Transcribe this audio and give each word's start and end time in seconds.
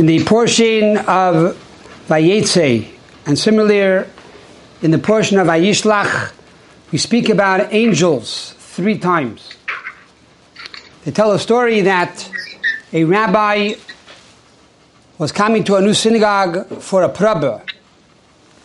in 0.00 0.06
the 0.06 0.24
portion 0.24 0.96
of 0.96 1.54
Vayetze, 2.08 2.88
and 3.26 3.38
similar 3.38 4.08
in 4.80 4.92
the 4.92 4.98
portion 4.98 5.38
of 5.38 5.46
Vayishlach, 5.46 6.32
we 6.90 6.96
speak 6.96 7.28
about 7.28 7.70
angels 7.70 8.54
three 8.56 8.96
times. 8.96 9.58
They 11.04 11.10
tell 11.10 11.32
a 11.32 11.38
story 11.38 11.82
that 11.82 12.32
a 12.94 13.04
rabbi 13.04 13.74
was 15.18 15.32
coming 15.32 15.64
to 15.64 15.76
a 15.76 15.82
new 15.82 15.92
synagogue 15.92 16.80
for 16.80 17.02
a 17.02 17.10
prabba 17.10 17.62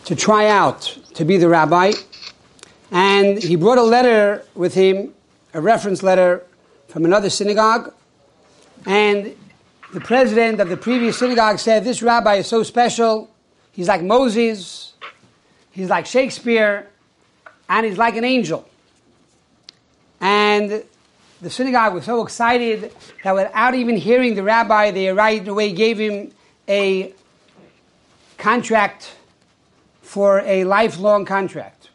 to 0.06 0.16
try 0.16 0.48
out 0.48 0.96
to 1.16 1.26
be 1.26 1.36
the 1.36 1.50
rabbi, 1.50 1.92
and 2.90 3.42
he 3.42 3.56
brought 3.56 3.76
a 3.76 3.82
letter 3.82 4.42
with 4.54 4.72
him, 4.72 5.12
a 5.52 5.60
reference 5.60 6.02
letter 6.02 6.42
from 6.88 7.04
another 7.04 7.28
synagogue, 7.28 7.92
and 8.86 9.36
the 9.96 10.02
president 10.02 10.60
of 10.60 10.68
the 10.68 10.76
previous 10.76 11.18
synagogue 11.18 11.58
said, 11.58 11.82
This 11.82 12.02
rabbi 12.02 12.34
is 12.34 12.46
so 12.46 12.62
special. 12.62 13.30
He's 13.72 13.88
like 13.88 14.02
Moses, 14.02 14.92
he's 15.70 15.88
like 15.88 16.04
Shakespeare, 16.04 16.86
and 17.66 17.86
he's 17.86 17.96
like 17.96 18.14
an 18.14 18.22
angel. 18.22 18.68
And 20.20 20.84
the 21.40 21.48
synagogue 21.48 21.94
was 21.94 22.04
so 22.04 22.22
excited 22.22 22.92
that 23.24 23.34
without 23.34 23.74
even 23.74 23.96
hearing 23.96 24.34
the 24.34 24.42
rabbi, 24.42 24.90
they 24.90 25.08
right 25.08 25.48
away 25.48 25.72
gave 25.72 25.98
him 25.98 26.30
a 26.68 27.14
contract 28.36 29.14
for 30.02 30.40
a 30.40 30.64
lifelong 30.64 31.24
contract. 31.24 31.88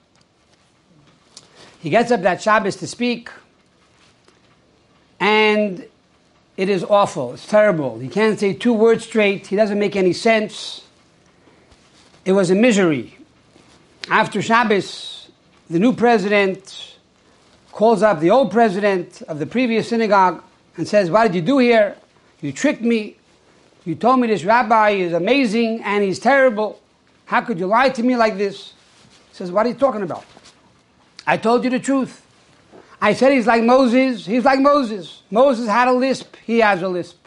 He 1.80 1.92
gets 1.92 2.10
up 2.10 2.24
that 2.24 2.42
Shabbos 2.42 2.78
to 2.78 2.88
speak, 2.88 3.30
and 5.20 5.86
it 6.58 6.70
is 6.70 6.84
awful. 6.84 7.34
It's 7.34 7.48
terrible. 7.48 8.00
He 8.00 8.08
can't 8.08 8.40
say 8.40 8.54
two 8.54 8.74
words 8.74 9.06
straight. 9.06 9.48
He 9.48 9.56
doesn't 9.56 9.80
make 9.80 9.96
any 9.96 10.14
sense. 10.14 10.84
It 12.26 12.34
was 12.34 12.52
a 12.52 12.56
misery. 12.56 13.18
After 14.10 14.42
Shabbos, 14.42 15.30
the 15.70 15.80
new 15.80 15.94
president 15.94 16.98
calls 17.72 18.04
up 18.04 18.20
the 18.20 18.30
old 18.30 18.52
president 18.52 19.22
of 19.24 19.40
the 19.40 19.46
previous 19.46 19.90
synagogue 19.90 20.44
and 20.78 20.88
says, 20.88 21.10
What 21.10 21.24
did 21.24 21.36
you 21.36 21.42
do 21.42 21.58
here? 21.60 21.96
You 22.42 22.52
tricked 22.52 22.82
me. 22.82 23.18
You 23.86 23.96
told 23.96 24.20
me 24.20 24.28
this 24.28 24.44
rabbi 24.44 24.92
is 24.92 25.14
amazing 25.14 25.82
and 25.84 26.04
he's 26.04 26.20
terrible. 26.20 26.80
How 27.26 27.42
could 27.42 27.60
you 27.60 27.68
lie 27.68 27.90
to 27.90 28.04
me 28.04 28.16
like 28.16 28.38
this? 28.38 28.74
He 29.30 29.36
says, 29.36 29.52
What 29.52 29.66
are 29.66 29.70
you 29.70 29.76
talking 29.76 30.02
about? 30.02 30.26
I 31.26 31.38
told 31.38 31.64
you 31.64 31.70
the 31.70 31.80
truth. 31.80 32.26
I 33.02 33.14
said 33.14 33.34
he's 33.34 33.48
like 33.48 33.64
Moses. 33.64 34.28
He's 34.28 34.46
like 34.46 34.60
Moses. 34.60 35.24
Moses 35.32 35.68
had 35.68 35.88
a 35.88 35.94
lisp. 35.94 36.36
He 36.46 36.60
has 36.60 36.84
a 36.84 36.88
lisp. 36.88 37.18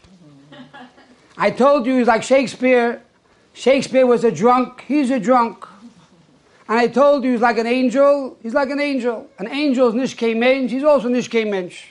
I 1.37 1.51
told 1.51 1.85
you 1.85 1.99
he's 1.99 2.07
like 2.07 2.23
Shakespeare. 2.23 3.03
Shakespeare 3.55 4.07
was 4.07 4.23
a 4.23 4.31
drunk. 4.31 4.85
He's 4.87 5.11
a 5.11 5.19
drunk. 5.19 5.67
And 6.69 6.79
I 6.79 6.87
told 6.87 7.25
you 7.25 7.33
he's 7.33 7.41
like 7.41 7.59
an 7.59 7.67
angel. 7.67 8.39
He's 8.41 8.55
like 8.55 8.71
an 8.71 8.81
angel. 8.81 9.29
An 9.39 9.49
angel 9.49 9.89
is 9.89 9.95
nishkei 9.95 10.37
mensch. 10.37 10.71
He's 10.71 10.85
also 10.85 11.09
nishkei 11.09 11.49
mensch. 11.51 11.89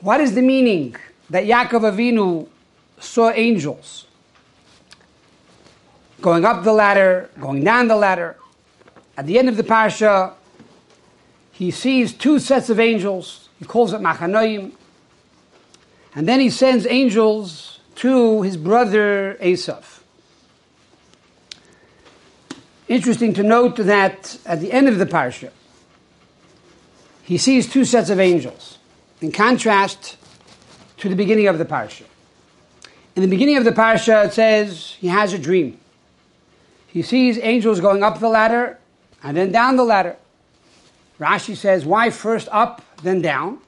What 0.00 0.20
is 0.20 0.34
the 0.34 0.42
meaning 0.42 0.96
that 1.30 1.44
Yaakov 1.44 1.92
Avinu 1.92 2.48
saw 2.98 3.30
angels? 3.30 4.06
Going 6.22 6.46
up 6.46 6.64
the 6.64 6.72
ladder, 6.72 7.30
going 7.38 7.62
down 7.62 7.88
the 7.88 7.96
ladder. 7.96 8.36
At 9.18 9.26
the 9.26 9.38
end 9.38 9.48
of 9.48 9.56
the 9.56 9.62
parsha, 9.62 10.32
he 11.56 11.70
sees 11.70 12.12
two 12.12 12.38
sets 12.38 12.68
of 12.68 12.78
angels. 12.78 13.48
He 13.58 13.64
calls 13.64 13.94
it 13.94 14.02
Machanoim. 14.02 14.72
And 16.14 16.28
then 16.28 16.38
he 16.38 16.50
sends 16.50 16.86
angels 16.86 17.80
to 17.94 18.42
his 18.42 18.58
brother 18.58 19.38
Esav. 19.40 20.00
Interesting 22.88 23.32
to 23.32 23.42
note 23.42 23.76
that 23.76 24.38
at 24.44 24.60
the 24.60 24.70
end 24.70 24.86
of 24.86 24.98
the 24.98 25.06
parsha, 25.06 25.50
he 27.22 27.38
sees 27.38 27.66
two 27.66 27.86
sets 27.86 28.10
of 28.10 28.20
angels, 28.20 28.76
in 29.22 29.32
contrast 29.32 30.18
to 30.98 31.08
the 31.08 31.16
beginning 31.16 31.46
of 31.46 31.56
the 31.56 31.64
parsha. 31.64 32.04
In 33.16 33.22
the 33.22 33.28
beginning 33.28 33.56
of 33.56 33.64
the 33.64 33.72
parsha, 33.72 34.26
it 34.26 34.34
says 34.34 34.94
he 34.98 35.08
has 35.08 35.32
a 35.32 35.38
dream. 35.38 35.80
He 36.86 37.00
sees 37.00 37.38
angels 37.38 37.80
going 37.80 38.02
up 38.02 38.20
the 38.20 38.28
ladder 38.28 38.78
and 39.22 39.34
then 39.34 39.50
down 39.50 39.76
the 39.76 39.84
ladder. 39.84 40.16
Rashi 41.18 41.56
says, 41.56 41.84
why 41.84 42.10
first 42.10 42.48
up, 42.52 42.82
then 43.02 43.22
down? 43.22 43.58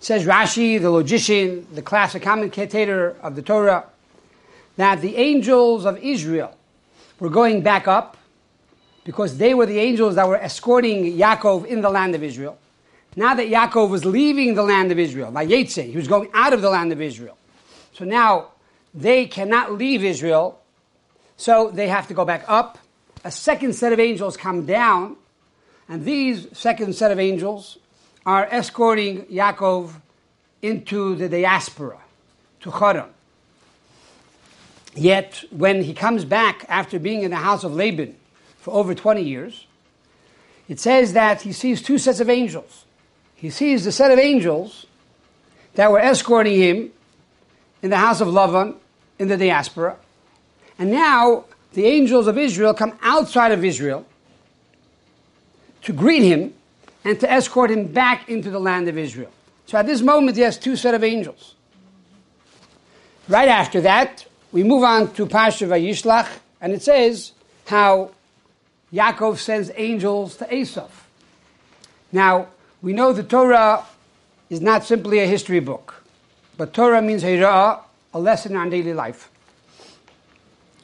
Says 0.00 0.26
Rashi, 0.26 0.80
the 0.80 0.90
logician, 0.90 1.66
the 1.72 1.80
classic 1.80 2.22
commentator 2.22 3.16
of 3.22 3.36
the 3.36 3.42
Torah, 3.42 3.84
that 4.76 5.00
the 5.00 5.16
angels 5.16 5.86
of 5.86 5.96
Israel 5.98 6.56
were 7.18 7.30
going 7.30 7.62
back 7.62 7.88
up 7.88 8.18
because 9.04 9.38
they 9.38 9.54
were 9.54 9.66
the 9.66 9.78
angels 9.78 10.16
that 10.16 10.28
were 10.28 10.36
escorting 10.36 11.16
Yaakov 11.16 11.64
in 11.66 11.80
the 11.80 11.90
land 11.90 12.14
of 12.14 12.22
Israel. 12.22 12.58
Now 13.16 13.34
that 13.34 13.48
Yaakov 13.48 13.90
was 13.90 14.04
leaving 14.04 14.54
the 14.54 14.62
land 14.62 14.90
of 14.90 14.98
Israel, 14.98 15.30
Vayetze, 15.30 15.88
he 15.88 15.96
was 15.96 16.08
going 16.08 16.28
out 16.34 16.52
of 16.52 16.60
the 16.60 16.70
land 16.70 16.92
of 16.92 17.00
Israel. 17.00 17.38
So 17.92 18.04
now 18.04 18.48
they 18.92 19.26
cannot 19.26 19.72
leave 19.72 20.04
Israel, 20.04 20.60
so 21.36 21.70
they 21.70 21.88
have 21.88 22.08
to 22.08 22.14
go 22.14 22.24
back 22.24 22.44
up. 22.48 22.78
A 23.24 23.30
second 23.30 23.74
set 23.74 23.92
of 23.92 24.00
angels 24.00 24.36
come 24.36 24.66
down 24.66 25.16
and 25.88 26.04
these 26.04 26.46
second 26.52 26.94
set 26.94 27.10
of 27.10 27.18
angels 27.18 27.78
are 28.24 28.48
escorting 28.50 29.26
Yaakov 29.26 29.92
into 30.62 31.14
the 31.14 31.28
diaspora, 31.28 31.98
to 32.60 32.70
Haran. 32.70 33.10
Yet, 34.94 35.44
when 35.50 35.82
he 35.82 35.92
comes 35.92 36.24
back 36.24 36.64
after 36.68 36.98
being 36.98 37.22
in 37.22 37.30
the 37.30 37.36
house 37.36 37.64
of 37.64 37.74
Laban 37.74 38.16
for 38.58 38.72
over 38.72 38.94
20 38.94 39.22
years, 39.22 39.66
it 40.68 40.80
says 40.80 41.12
that 41.12 41.42
he 41.42 41.52
sees 41.52 41.82
two 41.82 41.98
sets 41.98 42.20
of 42.20 42.30
angels. 42.30 42.84
He 43.34 43.50
sees 43.50 43.84
the 43.84 43.92
set 43.92 44.10
of 44.10 44.18
angels 44.18 44.86
that 45.74 45.90
were 45.90 45.98
escorting 45.98 46.58
him 46.58 46.92
in 47.82 47.90
the 47.90 47.98
house 47.98 48.20
of 48.20 48.28
Lavan 48.28 48.76
in 49.18 49.28
the 49.28 49.36
diaspora. 49.36 49.96
And 50.78 50.90
now 50.90 51.44
the 51.74 51.86
angels 51.86 52.26
of 52.26 52.38
Israel 52.38 52.72
come 52.72 52.96
outside 53.02 53.52
of 53.52 53.64
Israel 53.64 54.06
to 55.84 55.92
greet 55.92 56.22
him 56.22 56.52
and 57.04 57.18
to 57.20 57.30
escort 57.30 57.70
him 57.70 57.86
back 57.86 58.28
into 58.28 58.50
the 58.50 58.58
land 58.58 58.88
of 58.88 58.98
Israel. 58.98 59.30
So 59.66 59.78
at 59.78 59.86
this 59.86 60.00
moment, 60.00 60.36
he 60.36 60.42
has 60.42 60.58
two 60.58 60.76
set 60.76 60.94
of 60.94 61.04
angels. 61.04 61.54
Right 63.28 63.48
after 63.48 63.80
that, 63.82 64.26
we 64.52 64.62
move 64.62 64.82
on 64.82 65.12
to 65.14 65.26
Pasha 65.26 65.66
Vayishlach, 65.66 66.28
and 66.60 66.72
it 66.72 66.82
says 66.82 67.32
how 67.66 68.10
Yaakov 68.92 69.38
sends 69.38 69.70
angels 69.76 70.36
to 70.36 70.44
Esav. 70.46 70.90
Now, 72.12 72.48
we 72.82 72.92
know 72.92 73.12
the 73.12 73.22
Torah 73.22 73.84
is 74.50 74.60
not 74.60 74.84
simply 74.84 75.20
a 75.20 75.26
history 75.26 75.60
book, 75.60 76.04
but 76.56 76.72
Torah 76.74 77.02
means 77.02 77.24
a 77.24 77.80
lesson 78.12 78.56
on 78.56 78.70
daily 78.70 78.94
life. 78.94 79.30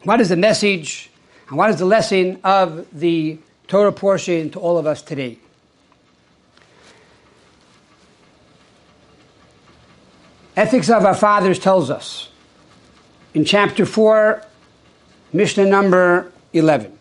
What 0.05 0.21
is 0.21 0.31
the 0.31 0.37
message 0.37 1.11
and 1.49 1.59
what 1.59 1.71
is 1.71 1.77
the 1.77 1.85
lesson 1.85 2.41
of 2.43 2.87
the 2.99 3.39
Torah 3.71 3.93
portion 3.93 4.51
to 4.51 4.59
all 4.59 4.79
of 4.79 4.85
us 4.85 5.01
today. 5.01 5.39
Ethics 10.57 10.91
of 10.91 11.05
Our 11.05 11.15
Fathers 11.15 11.61
tells 11.61 11.89
us 11.89 12.31
in 13.33 13.45
chapter 13.45 13.87
4, 13.87 14.45
Mishnah 15.33 15.67
number 15.67 16.33
11. 16.53 16.99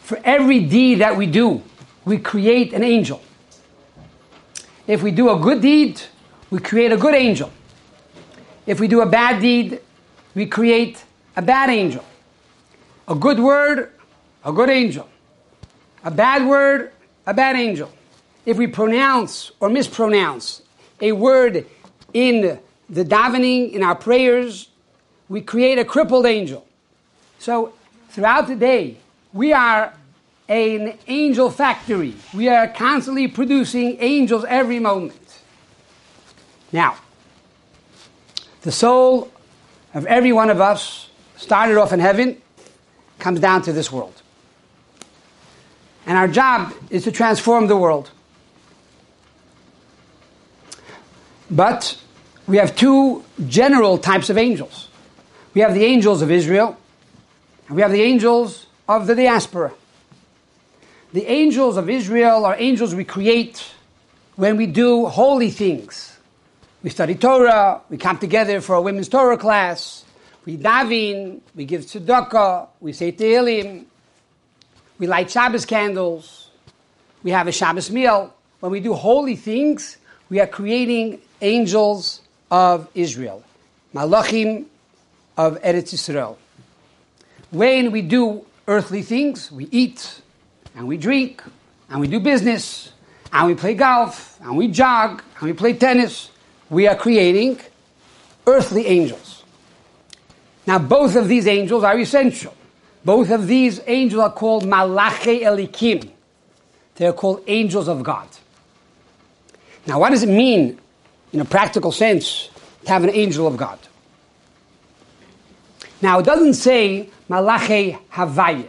For 0.00 0.18
every 0.24 0.60
deed 0.60 1.00
that 1.00 1.18
we 1.18 1.26
do, 1.26 1.62
we 2.06 2.16
create 2.16 2.72
an 2.72 2.82
angel. 2.82 3.20
If 4.86 5.02
we 5.02 5.10
do 5.10 5.28
a 5.28 5.38
good 5.38 5.60
deed, 5.60 6.00
we 6.48 6.58
create 6.58 6.90
a 6.90 6.96
good 6.96 7.14
angel. 7.14 7.52
If 8.64 8.80
we 8.80 8.88
do 8.88 9.02
a 9.02 9.06
bad 9.06 9.42
deed, 9.42 9.78
we 10.34 10.46
create 10.46 11.04
a 11.36 11.42
bad 11.42 11.68
angel. 11.68 12.02
A 13.06 13.14
good 13.14 13.38
word, 13.38 13.92
a 14.44 14.52
good 14.52 14.70
angel. 14.70 15.08
A 16.04 16.10
bad 16.10 16.46
word, 16.46 16.92
a 17.26 17.34
bad 17.34 17.56
angel. 17.56 17.90
If 18.44 18.56
we 18.56 18.66
pronounce 18.66 19.52
or 19.60 19.68
mispronounce 19.68 20.62
a 21.00 21.12
word 21.12 21.66
in 22.12 22.58
the 22.90 23.04
davening, 23.04 23.72
in 23.72 23.82
our 23.82 23.94
prayers, 23.94 24.68
we 25.28 25.40
create 25.40 25.78
a 25.78 25.84
crippled 25.84 26.26
angel. 26.26 26.66
So 27.38 27.72
throughout 28.10 28.48
the 28.48 28.56
day, 28.56 28.98
we 29.32 29.52
are 29.52 29.94
an 30.48 30.98
angel 31.06 31.50
factory. 31.50 32.14
We 32.34 32.48
are 32.48 32.68
constantly 32.68 33.28
producing 33.28 33.96
angels 34.00 34.44
every 34.48 34.78
moment. 34.78 35.40
Now, 36.72 36.96
the 38.62 38.72
soul 38.72 39.30
of 39.94 40.06
every 40.06 40.32
one 40.32 40.50
of 40.50 40.60
us 40.60 41.08
started 41.36 41.76
off 41.76 41.92
in 41.92 42.00
heaven, 42.00 42.40
comes 43.18 43.40
down 43.40 43.62
to 43.62 43.72
this 43.72 43.90
world. 43.90 44.21
And 46.06 46.18
our 46.18 46.28
job 46.28 46.74
is 46.90 47.04
to 47.04 47.12
transform 47.12 47.66
the 47.68 47.76
world. 47.76 48.10
But 51.50 51.98
we 52.46 52.56
have 52.56 52.74
two 52.74 53.24
general 53.46 53.98
types 53.98 54.30
of 54.30 54.38
angels. 54.38 54.88
We 55.54 55.60
have 55.60 55.74
the 55.74 55.84
angels 55.84 56.22
of 56.22 56.30
Israel, 56.30 56.76
and 57.66 57.76
we 57.76 57.82
have 57.82 57.92
the 57.92 58.02
angels 58.02 58.66
of 58.88 59.06
the 59.06 59.14
diaspora. 59.14 59.72
The 61.12 61.26
angels 61.26 61.76
of 61.76 61.90
Israel 61.90 62.46
are 62.46 62.56
angels 62.58 62.94
we 62.94 63.04
create 63.04 63.70
when 64.36 64.56
we 64.56 64.66
do 64.66 65.06
holy 65.06 65.50
things. 65.50 66.18
We 66.82 66.90
study 66.90 67.14
Torah, 67.14 67.82
we 67.90 67.98
come 67.98 68.18
together 68.18 68.60
for 68.60 68.74
a 68.74 68.80
women's 68.80 69.08
Torah 69.08 69.36
class, 69.36 70.04
we 70.44 70.56
daven, 70.56 71.40
we 71.54 71.64
give 71.64 71.82
tzedakah, 71.82 72.68
we 72.80 72.92
say 72.92 73.12
Tehillim, 73.12 73.84
we 75.02 75.08
light 75.08 75.28
Shabbos 75.28 75.66
candles, 75.66 76.48
we 77.24 77.32
have 77.32 77.48
a 77.48 77.52
Shabbos 77.52 77.90
meal. 77.90 78.32
When 78.60 78.70
we 78.70 78.78
do 78.78 78.94
holy 78.94 79.34
things, 79.34 79.96
we 80.28 80.38
are 80.38 80.46
creating 80.46 81.20
angels 81.40 82.20
of 82.52 82.88
Israel, 82.94 83.42
Malachim 83.92 84.66
of 85.36 85.60
Eretz 85.62 85.92
Yisrael. 85.92 86.36
When 87.50 87.90
we 87.90 88.02
do 88.02 88.46
earthly 88.68 89.02
things, 89.02 89.50
we 89.50 89.66
eat 89.72 90.20
and 90.76 90.86
we 90.86 90.98
drink 90.98 91.42
and 91.90 91.98
we 91.98 92.06
do 92.06 92.20
business 92.20 92.92
and 93.32 93.48
we 93.48 93.56
play 93.56 93.74
golf 93.74 94.40
and 94.40 94.56
we 94.56 94.68
jog 94.68 95.20
and 95.40 95.42
we 95.42 95.52
play 95.52 95.72
tennis, 95.72 96.30
we 96.70 96.86
are 96.86 96.94
creating 96.94 97.58
earthly 98.46 98.86
angels. 98.86 99.42
Now, 100.64 100.78
both 100.78 101.16
of 101.16 101.26
these 101.26 101.48
angels 101.48 101.82
are 101.82 101.98
essential. 101.98 102.54
Both 103.04 103.30
of 103.30 103.46
these 103.46 103.80
angels 103.86 104.22
are 104.22 104.32
called 104.32 104.64
Malache 104.64 105.42
Elokim. 105.42 106.10
They're 106.94 107.12
called 107.12 107.42
angels 107.46 107.88
of 107.88 108.02
God. 108.02 108.28
Now, 109.86 109.98
what 109.98 110.10
does 110.10 110.22
it 110.22 110.28
mean, 110.28 110.78
in 111.32 111.40
a 111.40 111.44
practical 111.44 111.90
sense, 111.90 112.48
to 112.84 112.90
have 112.90 113.02
an 113.02 113.10
angel 113.10 113.46
of 113.46 113.56
God? 113.56 113.78
Now, 116.00 116.20
it 116.20 116.24
doesn't 116.24 116.54
say 116.54 117.08
Malache 117.28 117.98
Havaya, 118.10 118.68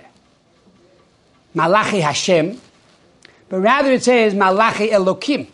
Malache 1.56 2.02
Hashem, 2.02 2.60
but 3.50 3.60
rather 3.60 3.92
it 3.92 4.04
says 4.04 4.34
Malache 4.34 4.90
Elokim. 4.90 5.48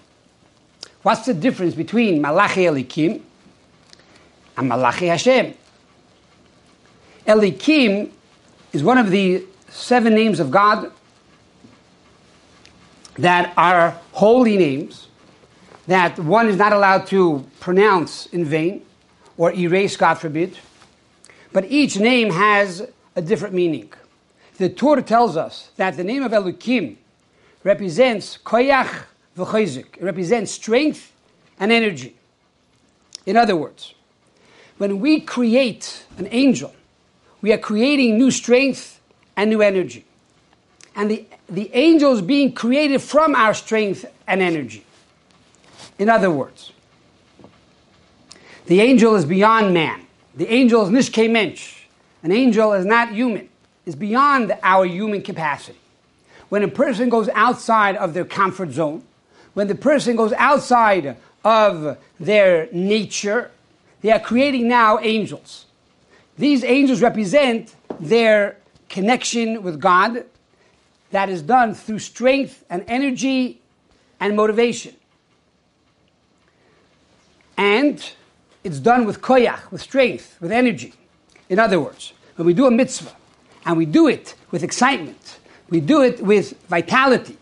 What's 1.02 1.26
the 1.26 1.34
difference 1.34 1.76
between 1.76 2.22
Malache 2.22 2.66
Elokim 2.66 3.22
and 4.58 4.72
Malache 4.72 5.08
Hashem? 5.08 5.54
Elokim 7.26 8.12
is 8.74 8.84
one 8.84 8.98
of 8.98 9.10
the 9.10 9.44
seven 9.70 10.14
names 10.14 10.40
of 10.40 10.52
God 10.52 10.92
that 13.16 13.54
are 13.58 14.00
holy 14.12 14.58
names 14.58 15.08
that 15.88 16.20
one 16.20 16.48
is 16.48 16.56
not 16.56 16.72
allowed 16.72 17.08
to 17.08 17.46
pronounce 17.60 18.28
in 18.28 18.46
vain 18.46 18.84
or 19.38 19.52
erase, 19.54 19.98
God 19.98 20.16
forbid. 20.16 20.58
But 21.52 21.66
each 21.66 21.98
name 21.98 22.30
has 22.30 22.88
a 23.16 23.22
different 23.22 23.56
meaning. 23.56 23.92
The 24.58 24.70
Torah 24.70 25.02
tells 25.02 25.36
us 25.36 25.72
that 25.78 25.98
the 25.98 26.04
name 26.04 26.22
of 26.22 26.32
Elohim 26.32 26.98
represents 27.64 28.38
koyach 28.38 29.06
v'chayzik. 29.36 29.98
It 29.98 30.04
represents 30.04 30.52
strength 30.52 31.12
and 31.60 31.72
energy. 31.72 32.16
In 33.26 33.36
other 33.36 33.56
words, 33.56 33.94
when 34.78 35.00
we 35.00 35.22
create 35.22 36.06
an 36.18 36.28
angel, 36.32 36.74
we 37.42 37.54
are 37.54 37.58
creating 37.58 38.18
new 38.18 38.32
strength 38.32 39.00
and 39.36 39.50
new 39.50 39.62
energy. 39.62 40.06
And 40.96 41.10
the, 41.10 41.26
the 41.48 41.74
angel 41.74 42.14
is 42.14 42.22
being 42.22 42.54
created 42.54 43.02
from 43.02 43.36
our 43.36 43.54
strength 43.54 44.06
and 44.28 44.42
energy. 44.42 44.86
In 45.98 46.10
other 46.10 46.32
words, 46.32 46.74
the 48.66 48.82
angel 48.82 49.16
is 49.16 49.26
beyond 49.26 49.74
man. 49.74 50.06
The 50.36 50.48
angel 50.48 50.84
is 50.84 50.90
nishke 50.90 51.30
mensch. 51.30 51.86
An 52.22 52.32
angel 52.32 52.74
is 52.74 52.86
not 52.86 53.14
human, 53.14 53.50
is 53.86 53.96
beyond 53.96 54.54
our 54.62 54.86
human 54.86 55.22
capacity. 55.22 55.80
When 56.50 56.64
a 56.64 56.68
person 56.68 57.10
goes 57.10 57.30
outside 57.30 57.96
of 57.96 58.14
their 58.14 58.26
comfort 58.26 58.72
zone, 58.72 59.04
when 59.54 59.68
the 59.68 59.76
person 59.76 60.16
goes 60.16 60.34
outside 60.34 61.18
of 61.44 61.98
their 62.20 62.68
nature, 62.72 63.52
they 64.02 64.12
are 64.12 64.20
creating 64.20 64.68
now 64.68 65.00
angels. 65.00 65.66
These 66.40 66.64
angels 66.64 67.02
represent 67.02 67.76
their 68.00 68.56
connection 68.88 69.62
with 69.62 69.78
God 69.78 70.24
that 71.12 71.28
is 71.28 71.42
done 71.42 71.74
through 71.74 72.00
strength 72.00 72.64
and 72.70 72.86
energy 72.88 73.60
and 74.22 74.38
motivation. 74.38 74.96
And 77.58 78.02
it's 78.64 78.80
done 78.80 79.04
with 79.04 79.20
koyach, 79.20 79.70
with 79.70 79.82
strength, 79.82 80.38
with 80.40 80.54
energy. 80.54 80.94
In 81.50 81.60
other 81.60 81.78
words, 81.78 82.14
when 82.38 82.46
we 82.46 82.54
do 82.54 82.68
a 82.68 82.72
mitzvah 82.72 83.12
and 83.66 83.76
we 83.76 83.86
do 83.86 84.08
it 84.08 84.34
with 84.50 84.64
excitement, 84.64 85.40
we 85.70 85.82
do 85.82 86.02
it 86.02 86.22
with 86.22 86.54
vitality, 86.70 87.38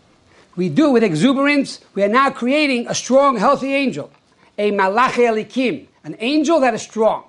we 0.56 0.68
do 0.68 0.88
it 0.88 0.92
with 0.94 1.04
exuberance, 1.04 1.78
we 1.94 2.02
are 2.02 2.08
now 2.08 2.30
creating 2.30 2.88
a 2.88 2.96
strong, 2.96 3.36
healthy 3.36 3.72
angel, 3.72 4.10
a 4.58 4.72
malachi 4.72 5.22
elokim, 5.22 5.86
an 6.02 6.16
angel 6.18 6.58
that 6.58 6.74
is 6.74 6.82
strong, 6.82 7.22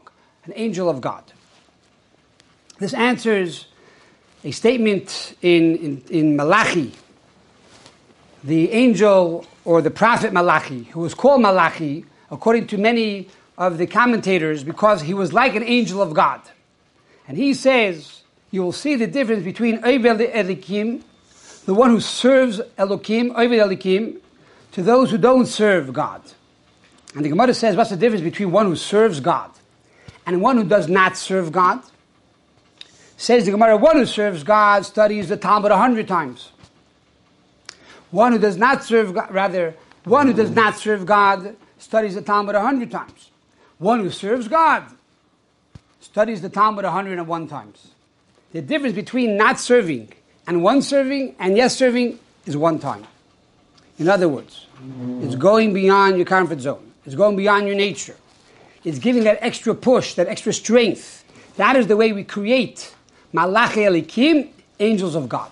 an 0.46 0.54
angel 0.56 0.90
of 0.90 1.00
God. 1.00 1.32
This 2.80 2.94
answers 2.94 3.68
a 4.44 4.52
statement 4.52 5.36
in, 5.42 5.76
in, 5.76 6.04
in 6.10 6.36
Malachi. 6.36 6.94
The 8.44 8.72
angel 8.72 9.46
or 9.66 9.82
the 9.82 9.92
prophet 9.92 10.32
Malachi, 10.32 10.84
who 10.84 11.02
was 11.02 11.14
called 11.14 11.42
Malachi, 11.42 12.06
according 12.32 12.68
to 12.68 12.78
many 12.78 13.28
of 13.58 13.78
the 13.78 13.86
commentators, 13.86 14.64
because 14.64 15.02
he 15.02 15.14
was 15.14 15.34
like 15.34 15.56
an 15.56 15.64
angel 15.64 16.02
of 16.02 16.14
God. 16.14 16.40
And 17.28 17.38
he 17.38 17.54
says, 17.54 18.24
you 18.50 18.64
will 18.64 18.72
see 18.72 18.96
the 18.96 19.08
difference 19.08 19.44
between 19.44 19.82
Oved 19.82 20.32
Elokim, 20.34 21.04
the 21.66 21.74
one 21.74 21.90
who 21.90 22.00
serves 22.00 22.60
Elokim, 22.78 23.34
Oved 23.36 23.60
Elokim, 23.60 24.20
to 24.72 24.82
those 24.82 25.12
who 25.12 25.18
don't 25.18 25.46
serve 25.46 25.92
God. 25.92 26.22
And 27.14 27.26
the 27.26 27.30
Gemara 27.30 27.54
says, 27.54 27.76
what's 27.76 27.90
the 27.90 27.98
difference 27.98 28.24
between 28.24 28.52
one 28.52 28.68
who 28.68 28.76
serves 28.76 29.20
God 29.20 29.52
and 30.26 30.42
one 30.42 30.58
who 30.58 30.64
does 30.64 30.88
not 30.88 31.18
serve 31.18 31.52
God? 31.52 31.82
Says 33.20 33.44
the 33.44 33.52
Gemara, 33.52 33.76
one 33.76 33.98
who 33.98 34.06
serves 34.06 34.46
God 34.46 34.86
studies 34.86 35.28
the 35.28 35.36
Talmud 35.36 35.74
a 35.74 35.78
hundred 35.78 36.08
times. 36.08 36.54
One 38.12 38.32
who 38.32 38.40
does 38.40 38.56
not 38.56 38.86
serve 38.86 39.14
God, 39.14 39.30
rather, 39.30 39.76
one 40.06 40.28
who 40.28 40.34
does 40.34 40.52
not 40.52 40.78
serve 40.78 41.06
God 41.06 41.58
studies 41.80 42.16
the 42.16 42.22
Talmud 42.22 42.56
a 42.56 42.62
hundred 42.62 42.92
times. 42.92 43.30
One 43.78 44.00
who 44.00 44.10
serves 44.10 44.48
God 44.48 44.86
studies 46.00 46.42
the 46.42 46.48
Talmud 46.48 46.86
a 46.86 46.92
hundred 46.92 47.20
and 47.20 47.28
one 47.28 47.50
times. 47.50 47.90
The 48.54 48.62
difference 48.62 48.96
between 48.96 49.36
not 49.36 49.60
serving 49.60 50.14
and 50.48 50.64
one 50.64 50.82
serving 50.82 51.36
and 51.40 51.58
yes 51.58 51.76
serving 51.76 52.20
is 52.46 52.56
one 52.56 52.80
time. 52.80 53.06
In 53.98 54.08
other 54.08 54.30
words, 54.30 54.66
it's 55.20 55.36
going 55.36 55.74
beyond 55.74 56.16
your 56.16 56.26
comfort 56.26 56.62
zone. 56.62 56.94
It's 57.06 57.16
going 57.16 57.36
beyond 57.36 57.68
your 57.68 57.76
nature. 57.76 58.16
It's 58.86 58.98
giving 58.98 59.26
that 59.26 59.40
extra 59.42 59.76
push, 59.76 60.14
that 60.14 60.30
extra 60.30 60.54
strength. 60.54 61.26
That 61.58 61.76
is 61.76 61.88
the 61.88 61.98
way 61.98 62.14
we 62.14 62.24
create 62.24 62.96
Malachi 63.32 63.82
Elokim, 63.82 64.50
angels 64.80 65.16
of 65.16 65.30
God. 65.30 65.52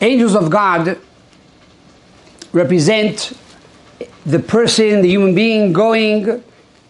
Angels 0.00 0.36
of 0.36 0.50
God 0.50 0.98
represent 2.52 3.32
the 4.24 4.38
person, 4.38 5.02
the 5.02 5.08
human 5.08 5.34
being, 5.34 5.72
going 5.72 6.42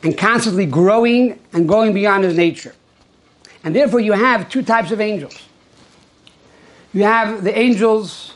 and 0.03 0.17
constantly 0.17 0.67
growing 0.67 1.39
and 1.53 1.69
going 1.69 1.93
beyond 1.93 2.25
his 2.25 2.37
nature. 2.37 2.75
And 3.65 3.75
therefore, 3.75 4.01
you 4.01 4.13
have 4.13 4.49
two 4.49 4.63
types 4.63 4.91
of 4.91 5.01
angels. 5.01 5.41
You 6.93 7.05
have 7.05 7.45
the 7.45 7.57
angels 7.57 8.35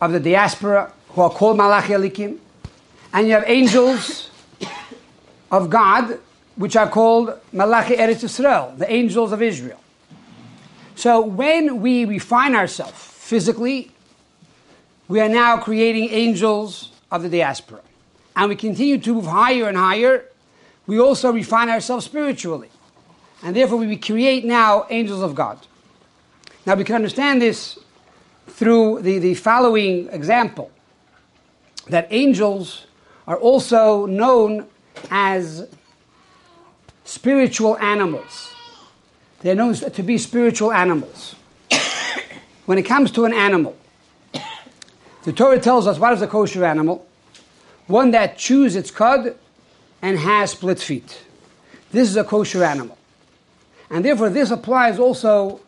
of 0.00 0.12
the 0.12 0.20
diaspora 0.20 0.92
who 1.10 1.22
are 1.22 1.30
called 1.30 1.56
Malachi 1.56 1.94
Elokim, 1.94 2.38
and 3.12 3.26
you 3.26 3.32
have 3.32 3.44
angels 3.46 4.25
of 5.50 5.70
God, 5.70 6.18
which 6.56 6.76
are 6.76 6.88
called 6.88 7.38
Malachi 7.52 7.96
Eretz 7.96 8.24
Yisrael, 8.24 8.76
the 8.78 8.90
angels 8.90 9.32
of 9.32 9.42
Israel. 9.42 9.80
So 10.94 11.20
when 11.20 11.80
we 11.80 12.04
refine 12.04 12.56
ourselves 12.56 12.98
physically, 12.98 13.90
we 15.08 15.20
are 15.20 15.28
now 15.28 15.58
creating 15.58 16.08
angels 16.10 16.92
of 17.10 17.22
the 17.22 17.28
diaspora. 17.28 17.80
And 18.34 18.48
we 18.48 18.56
continue 18.56 18.98
to 18.98 19.14
move 19.14 19.26
higher 19.26 19.68
and 19.68 19.76
higher. 19.76 20.26
We 20.86 20.98
also 20.98 21.32
refine 21.32 21.68
ourselves 21.68 22.04
spiritually. 22.04 22.70
And 23.42 23.54
therefore, 23.54 23.78
we 23.78 23.96
create 23.96 24.44
now 24.44 24.86
angels 24.90 25.22
of 25.22 25.34
God. 25.34 25.58
Now, 26.64 26.74
we 26.74 26.84
can 26.84 26.96
understand 26.96 27.40
this 27.40 27.78
through 28.48 29.02
the, 29.02 29.18
the 29.18 29.34
following 29.34 30.08
example 30.08 30.70
that 31.88 32.08
angels 32.10 32.86
are 33.26 33.36
also 33.36 34.06
known 34.06 34.66
as 35.10 35.68
spiritual 37.04 37.78
animals. 37.78 38.52
They're 39.40 39.54
known 39.54 39.74
to 39.74 40.02
be 40.02 40.18
spiritual 40.18 40.72
animals. 40.72 41.34
when 42.66 42.78
it 42.78 42.82
comes 42.82 43.10
to 43.12 43.24
an 43.24 43.32
animal, 43.32 43.76
The 45.26 45.32
Torah 45.32 45.58
tells 45.58 45.88
us 45.88 45.98
what 45.98 46.12
is 46.12 46.22
a 46.22 46.28
kosher 46.28 46.64
animal? 46.64 47.04
One 47.88 48.12
that 48.12 48.38
chews 48.38 48.76
its 48.76 48.92
cud 48.92 49.34
and 50.00 50.16
has 50.20 50.52
split 50.52 50.78
feet. 50.78 51.20
This 51.90 52.08
is 52.08 52.16
a 52.16 52.22
kosher 52.22 52.62
animal. 52.62 52.96
And 53.90 54.04
therefore, 54.04 54.30
this 54.30 54.52
applies 54.52 55.00
also 55.00 55.60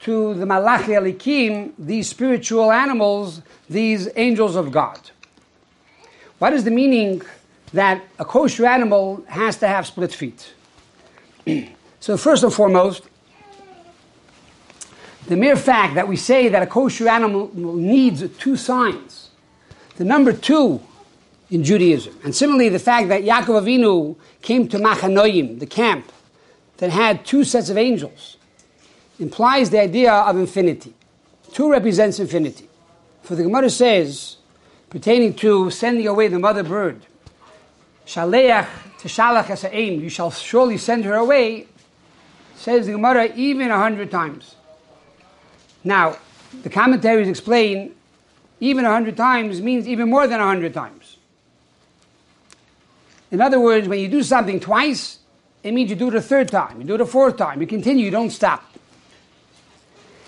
to 0.00 0.34
the 0.34 0.44
Malachi 0.44 0.92
Elokim, 0.92 1.72
these 1.78 2.10
spiritual 2.10 2.70
animals, 2.70 3.40
these 3.70 4.06
angels 4.16 4.54
of 4.54 4.70
God. 4.70 5.00
What 6.38 6.52
is 6.52 6.64
the 6.64 6.70
meaning 6.70 7.22
that 7.76 8.02
a 8.18 8.24
kosher 8.24 8.66
animal 8.66 9.24
has 9.28 9.56
to 9.58 9.68
have 9.68 9.86
split 9.86 10.12
feet? 10.12 10.54
so, 12.00 12.16
first 12.16 12.42
and 12.42 12.52
foremost, 12.52 13.04
the 15.26 15.36
mere 15.36 15.56
fact 15.56 15.94
that 15.94 16.06
we 16.06 16.16
say 16.16 16.48
that 16.48 16.62
a 16.62 16.66
kosher 16.66 17.08
animal 17.08 17.50
needs 17.54 18.28
two 18.38 18.56
signs, 18.56 19.30
the 19.96 20.04
number 20.04 20.32
two 20.32 20.80
in 21.50 21.64
Judaism, 21.64 22.18
and 22.24 22.34
similarly 22.34 22.68
the 22.68 22.78
fact 22.78 23.08
that 23.08 23.22
Yaakov 23.22 23.62
Avinu 23.62 24.16
came 24.42 24.68
to 24.68 24.78
Machanoim, 24.78 25.58
the 25.58 25.66
camp 25.66 26.12
that 26.78 26.90
had 26.90 27.24
two 27.24 27.44
sets 27.44 27.70
of 27.70 27.76
angels, 27.76 28.36
implies 29.18 29.70
the 29.70 29.80
idea 29.80 30.12
of 30.12 30.36
infinity. 30.36 30.94
Two 31.52 31.70
represents 31.70 32.18
infinity. 32.18 32.68
For 33.22 33.34
the 33.34 33.42
Gemara 33.42 33.70
says, 33.70 34.36
pertaining 34.90 35.34
to 35.34 35.70
sending 35.70 36.06
away 36.06 36.28
the 36.28 36.38
mother 36.38 36.62
bird, 36.62 37.06
Shaleach 38.06 38.68
teshalach 39.00 39.50
as 39.50 39.64
aim, 39.64 40.00
you 40.00 40.08
shall 40.08 40.30
surely 40.30 40.78
send 40.78 41.04
her 41.04 41.14
away, 41.14 41.66
says 42.54 42.86
the 42.86 42.92
Gemara 42.92 43.32
even 43.34 43.70
a 43.70 43.76
hundred 43.76 44.10
times. 44.10 44.54
Now, 45.82 46.16
the 46.62 46.70
commentaries 46.70 47.28
explain 47.28 47.94
even 48.60 48.84
a 48.84 48.90
hundred 48.90 49.16
times 49.16 49.60
means 49.60 49.88
even 49.88 50.08
more 50.08 50.26
than 50.28 50.40
a 50.40 50.44
hundred 50.44 50.72
times. 50.72 51.16
In 53.32 53.40
other 53.40 53.58
words, 53.58 53.88
when 53.88 53.98
you 53.98 54.08
do 54.08 54.22
something 54.22 54.60
twice, 54.60 55.18
it 55.64 55.74
means 55.74 55.90
you 55.90 55.96
do 55.96 56.08
it 56.08 56.14
a 56.14 56.22
third 56.22 56.48
time, 56.48 56.80
you 56.80 56.86
do 56.86 56.94
it 56.94 57.00
a 57.00 57.06
fourth 57.06 57.36
time, 57.36 57.60
you 57.60 57.66
continue, 57.66 58.04
you 58.04 58.12
don't 58.12 58.30
stop. 58.30 58.64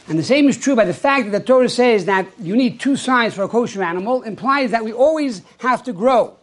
And 0.08 0.18
the 0.18 0.24
same 0.24 0.48
is 0.48 0.58
true 0.58 0.74
by 0.74 0.84
the 0.84 0.94
fact 0.94 1.30
that 1.30 1.38
the 1.38 1.44
Torah 1.44 1.68
says 1.68 2.06
that 2.06 2.26
you 2.40 2.56
need 2.56 2.80
two 2.80 2.96
signs 2.96 3.34
for 3.34 3.44
a 3.44 3.48
kosher 3.48 3.84
animal, 3.84 4.22
implies 4.22 4.72
that 4.72 4.84
we 4.84 4.92
always 4.92 5.42
have 5.58 5.84
to 5.84 5.92
grow 5.92 6.37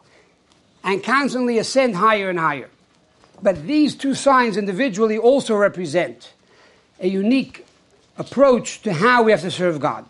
and 0.86 1.04
constantly 1.04 1.58
ascend 1.58 1.96
higher 1.96 2.30
and 2.30 2.40
higher. 2.40 2.70
But 3.42 3.66
these 3.66 3.96
two 3.96 4.14
signs 4.14 4.56
individually 4.56 5.18
also 5.18 5.56
represent 5.56 6.32
a 7.00 7.08
unique 7.08 7.66
approach 8.18 8.82
to 8.84 8.94
how 8.94 9.24
we 9.24 9.32
have 9.32 9.42
to 9.42 9.52
serve 9.52 9.80
God. 9.80 10.06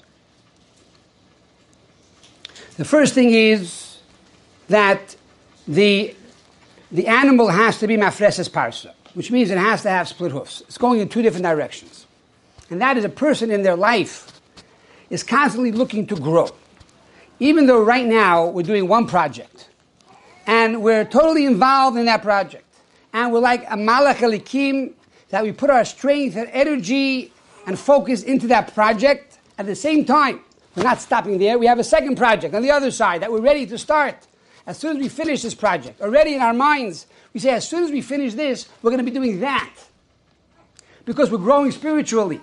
The 2.77 2.85
first 2.85 3.13
thing 3.13 3.31
is 3.31 3.99
that 4.67 5.15
the, 5.65 6.13
the 6.91 7.07
animal 7.07 7.47
has 7.47 7.79
to 7.79 7.87
be 7.87 7.95
mafreses 7.95 8.49
parsa, 8.49 8.93
which 9.13 9.31
means 9.31 9.49
it 9.49 9.57
has 9.57 9.81
to 9.83 9.89
have 9.89 10.09
split 10.09 10.33
hoofs. 10.33 10.61
It's 10.61 10.77
going 10.77 10.99
in 10.99 11.07
two 11.07 11.21
different 11.21 11.45
directions. 11.45 12.05
And 12.69 12.81
that 12.81 12.97
is 12.97 13.05
a 13.05 13.09
person 13.09 13.49
in 13.49 13.63
their 13.63 13.77
life 13.77 14.41
is 15.09 15.23
constantly 15.23 15.71
looking 15.71 16.05
to 16.07 16.15
grow. 16.15 16.49
Even 17.39 17.65
though 17.65 17.81
right 17.81 18.05
now 18.05 18.47
we're 18.47 18.63
doing 18.63 18.87
one 18.89 19.07
project 19.07 19.69
and 20.47 20.81
we're 20.81 21.05
totally 21.05 21.45
involved 21.45 21.97
in 21.97 22.05
that 22.05 22.21
project 22.21 22.65
and 23.13 23.31
we're 23.31 23.39
like 23.39 23.63
a 23.63 23.77
malach 23.77 24.15
elokim 24.15 24.93
that 25.29 25.43
we 25.43 25.51
put 25.51 25.69
our 25.69 25.85
strength 25.85 26.35
and 26.35 26.49
energy 26.51 27.31
and 27.65 27.79
focus 27.79 28.23
into 28.23 28.47
that 28.47 28.73
project 28.73 29.39
at 29.57 29.65
the 29.65 29.75
same 29.75 30.05
time. 30.05 30.41
We're 30.75 30.83
not 30.83 31.01
stopping 31.01 31.37
there. 31.39 31.57
We 31.57 31.65
have 31.67 31.79
a 31.79 31.83
second 31.83 32.17
project 32.17 32.53
on 32.53 32.61
the 32.61 32.71
other 32.71 32.91
side 32.91 33.21
that 33.21 33.31
we're 33.31 33.41
ready 33.41 33.65
to 33.67 33.77
start. 33.77 34.27
As 34.67 34.77
soon 34.77 34.97
as 34.97 35.01
we 35.01 35.09
finish 35.09 35.41
this 35.41 35.55
project, 35.55 36.01
already 36.01 36.35
in 36.35 36.41
our 36.41 36.53
minds, 36.53 37.07
we 37.33 37.39
say, 37.39 37.51
as 37.51 37.67
soon 37.67 37.83
as 37.83 37.91
we 37.91 38.01
finish 38.01 38.33
this, 38.33 38.67
we're 38.81 38.91
going 38.91 39.03
to 39.05 39.09
be 39.09 39.11
doing 39.11 39.39
that. 39.39 39.73
Because 41.05 41.31
we're 41.31 41.37
growing 41.37 41.71
spiritually. 41.71 42.41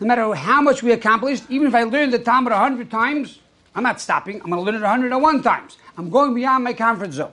No 0.00 0.06
matter 0.06 0.32
how 0.34 0.60
much 0.62 0.82
we 0.82 0.92
accomplished, 0.92 1.44
even 1.50 1.66
if 1.66 1.74
I 1.74 1.82
learned 1.82 2.12
the 2.12 2.18
Talmud 2.18 2.52
a 2.52 2.56
hundred 2.56 2.90
times, 2.90 3.40
I'm 3.74 3.82
not 3.82 4.00
stopping. 4.00 4.40
I'm 4.42 4.50
going 4.50 4.64
to 4.64 4.72
learn 4.72 4.76
it 4.76 4.80
101 4.80 5.42
times. 5.42 5.76
I'm 5.98 6.10
going 6.10 6.34
beyond 6.34 6.64
my 6.64 6.72
comfort 6.72 7.12
zone. 7.12 7.32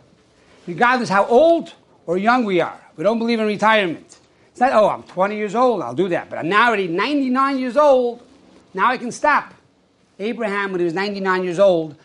Regardless 0.72 1.10
how 1.10 1.26
old 1.26 1.74
or 2.06 2.18
young 2.18 2.46
we 2.46 2.62
are. 2.62 2.80
We 2.96 3.04
don't 3.04 3.20
believe 3.20 3.42
in 3.42 3.46
retirement. 3.46 4.20
It's 4.52 4.60
not, 4.62 4.72
oh, 4.72 4.88
I'm 4.88 5.04
20 5.04 5.36
years 5.36 5.54
old, 5.54 5.82
I'll 5.82 5.94
do 5.94 6.08
that. 6.10 6.30
But 6.30 6.40
I'm 6.40 6.48
now 6.48 6.68
already 6.68 6.88
99 6.88 7.60
years 7.60 7.76
old. 7.76 8.24
Now 8.74 8.90
I 8.90 8.98
can 8.98 9.12
stop. 9.12 9.54
Abraham, 10.18 10.72
when 10.72 10.80
he 10.80 10.86
was 10.86 10.94
99 10.94 11.44
years 11.44 11.60
old, 11.60 11.98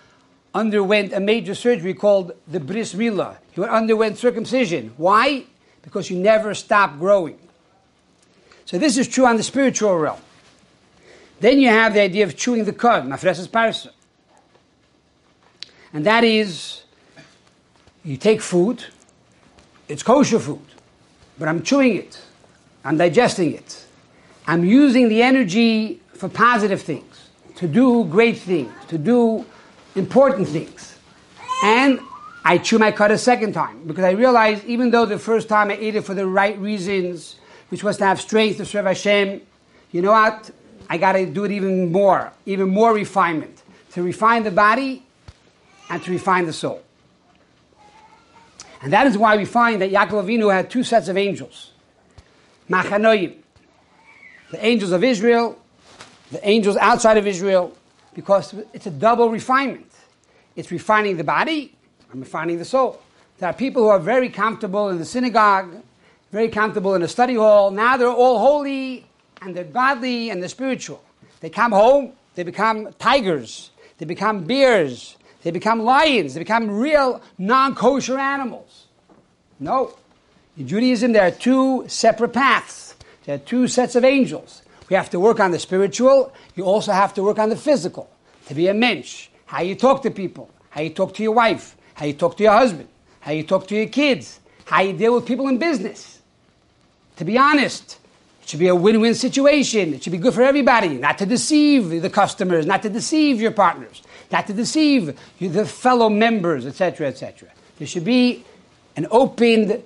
underwent 0.53 1.13
a 1.13 1.21
major 1.21 1.55
surgery 1.55 1.95
called 1.95 2.33
the 2.49 2.59
bris 2.59 2.93
milah. 2.95 3.37
He 3.53 3.63
underwent 3.63 4.19
circumcision. 4.19 4.95
Why? 4.97 5.45
Because 5.83 6.11
you 6.11 6.19
never 6.19 6.53
stop 6.53 6.99
growing. 6.99 7.39
So 8.65 8.79
this 8.79 8.99
is 8.99 9.07
true 9.07 9.27
on 9.27 9.37
the 9.37 9.45
spiritual 9.45 9.97
realm. 9.97 10.21
Then 11.39 11.61
you 11.61 11.69
have 11.69 11.95
the 11.95 12.01
idea 12.01 12.25
of 12.25 12.37
chewing 12.37 12.65
the 12.65 12.73
cud, 12.73 13.05
mafreses 13.05 13.47
parsa. 13.47 13.91
And 15.93 16.05
that 16.05 16.25
is, 16.25 16.83
you 18.07 18.17
take 18.17 18.41
food, 18.41 18.85
it's 19.89 20.03
kosher 20.03 20.39
food, 20.39 20.61
but 21.39 21.49
I'm 21.49 21.63
chewing 21.63 21.97
it, 21.97 22.21
I'm 22.85 22.97
digesting 22.97 23.53
it. 23.53 23.85
I'm 24.47 24.65
using 24.65 25.09
the 25.09 25.23
energy 25.23 26.01
for 26.15 26.29
positive 26.29 26.81
things, 26.81 27.31
to 27.57 27.67
do 27.67 28.05
great 28.05 28.39
things, 28.39 28.73
to 28.89 28.97
do 28.97 29.45
important 29.97 30.47
things. 30.47 30.97
And 31.65 31.99
I 32.45 32.59
chew 32.59 32.79
my 32.79 32.93
cud 32.93 33.11
a 33.11 33.19
second 33.19 33.55
time 33.55 33.85
because 33.89 34.05
I 34.05 34.13
realized 34.13 34.65
even 34.67 34.91
though 34.91 35.05
the 35.05 35.19
first 35.19 35.49
time 35.49 35.71
I 35.71 35.75
ate 35.75 35.97
it 35.97 36.05
for 36.05 36.15
the 36.15 36.29
right 36.29 36.57
reasons, 36.59 37.37
which 37.71 37.83
was 37.83 37.97
to 37.97 38.05
have 38.05 38.21
strength 38.21 38.59
to 38.59 38.65
serve 38.65 38.87
Hashem, 38.87 39.41
you 39.91 40.01
know 40.01 40.13
what? 40.13 40.49
I 40.89 40.97
got 40.97 41.13
to 41.13 41.27
do 41.27 41.43
it 41.43 41.51
even 41.51 41.91
more, 41.91 42.33
even 42.47 42.69
more 42.69 42.95
refinement, 42.95 43.63
to 43.93 44.03
refine 44.05 44.45
the 44.45 44.53
body 44.53 45.03
and 45.91 46.01
to 46.05 46.11
refine 46.13 46.47
the 46.47 46.53
soul. 46.53 46.86
And 48.83 48.93
that 48.93 49.07
is 49.07 49.17
why 49.17 49.37
we 49.37 49.45
find 49.45 49.81
that 49.81 49.91
Yaakov 49.91 50.25
Avinu 50.25 50.53
had 50.53 50.71
two 50.71 50.85
sets 50.85 51.09
of 51.09 51.17
angels. 51.17 51.73
Machanoim, 52.69 53.37
the 54.51 54.65
angels 54.65 54.93
of 54.93 55.03
Israel, 55.03 55.59
the 56.31 56.47
angels 56.49 56.77
outside 56.77 57.17
of 57.17 57.27
Israel, 57.27 57.77
because 58.15 58.55
it's 58.73 58.87
a 58.87 58.91
double 58.91 59.31
refinement. 59.31 59.93
It's 60.57 60.71
refining 60.71 61.17
the 61.17 61.25
body 61.25 61.75
and 62.11 62.21
refining 62.21 62.59
the 62.59 62.65
soul. 62.65 63.01
There 63.39 63.49
are 63.49 63.53
people 63.53 63.83
who 63.83 63.89
are 63.89 63.99
very 63.99 64.31
comfortable 64.31 64.89
in 64.89 64.99
the 64.99 65.05
synagogue, 65.05 65.83
very 66.33 66.49
comfortable 66.49 66.95
in 66.95 67.03
the 67.03 67.09
study 67.09 67.35
hall. 67.35 67.71
Now 67.71 67.97
they're 67.97 68.09
all 68.09 68.39
holy 68.39 69.07
and 69.43 69.55
they're 69.55 69.65
godly 69.65 70.31
and 70.31 70.41
they're 70.41 70.49
spiritual. 70.49 71.03
They 71.41 71.51
come 71.51 71.73
home, 71.73 72.13
they 72.35 72.43
become 72.43 72.93
tigers, 72.99 73.71
they 73.99 74.07
become 74.07 74.45
bears, 74.45 75.17
they 75.47 75.53
become 75.53 75.85
lions, 75.85 76.35
they 76.35 76.41
become 76.41 76.69
real 76.69 77.23
non 77.39 77.77
kosher 77.77 78.19
animals. 78.19 78.89
No. 79.61 79.97
In 80.57 80.67
Judaism, 80.67 81.13
there 81.13 81.25
are 81.25 81.31
two 81.31 81.85
separate 81.87 82.33
paths, 82.33 82.97
there 83.25 83.37
are 83.37 83.39
two 83.39 83.69
sets 83.69 83.95
of 83.95 84.03
angels. 84.03 84.63
We 84.89 84.97
have 84.97 85.09
to 85.11 85.21
work 85.21 85.39
on 85.39 85.53
the 85.53 85.61
spiritual, 85.61 86.33
you 86.57 86.65
also 86.65 86.91
have 86.91 87.15
to 87.15 87.23
work 87.23 87.39
on 87.39 87.49
the 87.49 87.57
physical. 87.57 88.11
To 88.49 88.55
be 88.55 88.67
a 88.67 88.75
mensch, 88.75 89.29
how 89.45 89.63
you 89.63 89.77
talk 89.77 90.03
to 90.03 90.11
people, 90.11 90.51
how 90.71 90.81
you 90.81 90.91
talk 90.91 91.15
to 91.15 91.23
your 91.23 91.31
wife, 91.31 91.77
how 91.95 92.07
you 92.07 92.15
talk 92.15 92.37
to 92.39 92.43
your 92.43 92.55
husband, 92.55 92.89
how 93.21 93.31
you 93.31 93.45
talk 93.45 93.69
to 93.69 93.77
your 93.77 93.87
kids, 93.87 94.41
how 94.65 94.83
you 94.83 94.95
deal 94.95 95.15
with 95.15 95.27
people 95.27 95.47
in 95.47 95.59
business. 95.59 96.23
To 97.19 97.25
be 97.25 97.39
honest, 97.39 98.01
it 98.47 98.51
should 98.51 98.61
be 98.61 98.69
a 98.69 98.77
win-win 98.77 99.17
situation. 99.17 99.93
It 99.93 100.05
should 100.05 100.13
be 100.13 100.19
good 100.19 100.33
for 100.33 100.43
everybody, 100.43 100.91
not 100.91 101.19
to 101.19 101.27
deceive 101.27 102.01
the 102.01 102.09
customers, 102.09 102.65
not 102.65 102.81
to 102.83 102.89
deceive 102.89 103.41
your 103.41 103.51
partners, 103.51 104.03
not 104.31 104.47
to 104.47 104.53
deceive 104.53 105.19
the 105.41 105.67
fellow 105.67 106.09
members, 106.09 106.65
etc., 106.65 107.09
etc. 107.09 107.49
There 107.79 107.89
should 107.89 108.05
be 108.05 108.45
an 108.95 109.09
open 109.11 109.83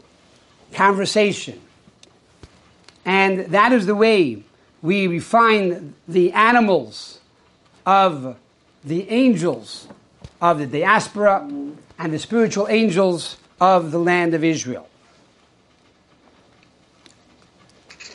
conversation. 0.74 1.58
And 3.06 3.46
that 3.46 3.72
is 3.72 3.86
the 3.86 3.94
way 3.94 4.42
we 4.82 5.06
refine 5.06 5.94
the 6.06 6.32
animals 6.32 7.18
of 7.86 8.36
the 8.84 9.08
angels 9.08 9.88
of 10.42 10.58
the 10.58 10.66
diaspora 10.66 11.48
and 11.98 12.12
the 12.12 12.18
spiritual 12.18 12.68
angels 12.68 13.38
of 13.58 13.90
the 13.90 13.98
land 13.98 14.34
of 14.34 14.44
Israel. 14.44 14.89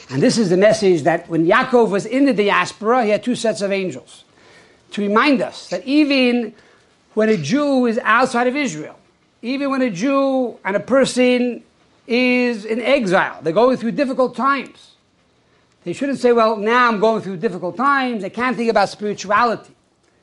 And 0.09 0.21
this 0.21 0.37
is 0.37 0.49
the 0.49 0.57
message 0.57 1.03
that 1.03 1.27
when 1.29 1.45
Yaakov 1.45 1.89
was 1.89 2.05
in 2.05 2.25
the 2.25 2.33
diaspora, 2.33 3.03
he 3.03 3.09
had 3.09 3.23
two 3.23 3.35
sets 3.35 3.61
of 3.61 3.71
angels 3.71 4.23
to 4.91 5.01
remind 5.01 5.41
us 5.41 5.69
that 5.69 5.85
even 5.85 6.53
when 7.15 7.29
a 7.29 7.37
Jew 7.37 7.85
is 7.85 7.97
outside 8.03 8.47
of 8.47 8.55
Israel, 8.55 8.97
even 9.41 9.71
when 9.71 9.81
a 9.81 9.89
Jew 9.89 10.57
and 10.63 10.75
a 10.75 10.79
person 10.79 11.63
is 12.07 12.65
in 12.65 12.81
exile, 12.81 13.39
they're 13.41 13.53
going 13.53 13.77
through 13.77 13.91
difficult 13.91 14.35
times. 14.35 14.91
They 15.83 15.93
shouldn't 15.93 16.19
say, 16.19 16.31
well, 16.31 16.57
now 16.57 16.87
I'm 16.87 16.99
going 16.99 17.21
through 17.21 17.37
difficult 17.37 17.77
times. 17.77 18.23
I 18.23 18.29
can't 18.29 18.55
think 18.57 18.69
about 18.69 18.89
spirituality. 18.89 19.73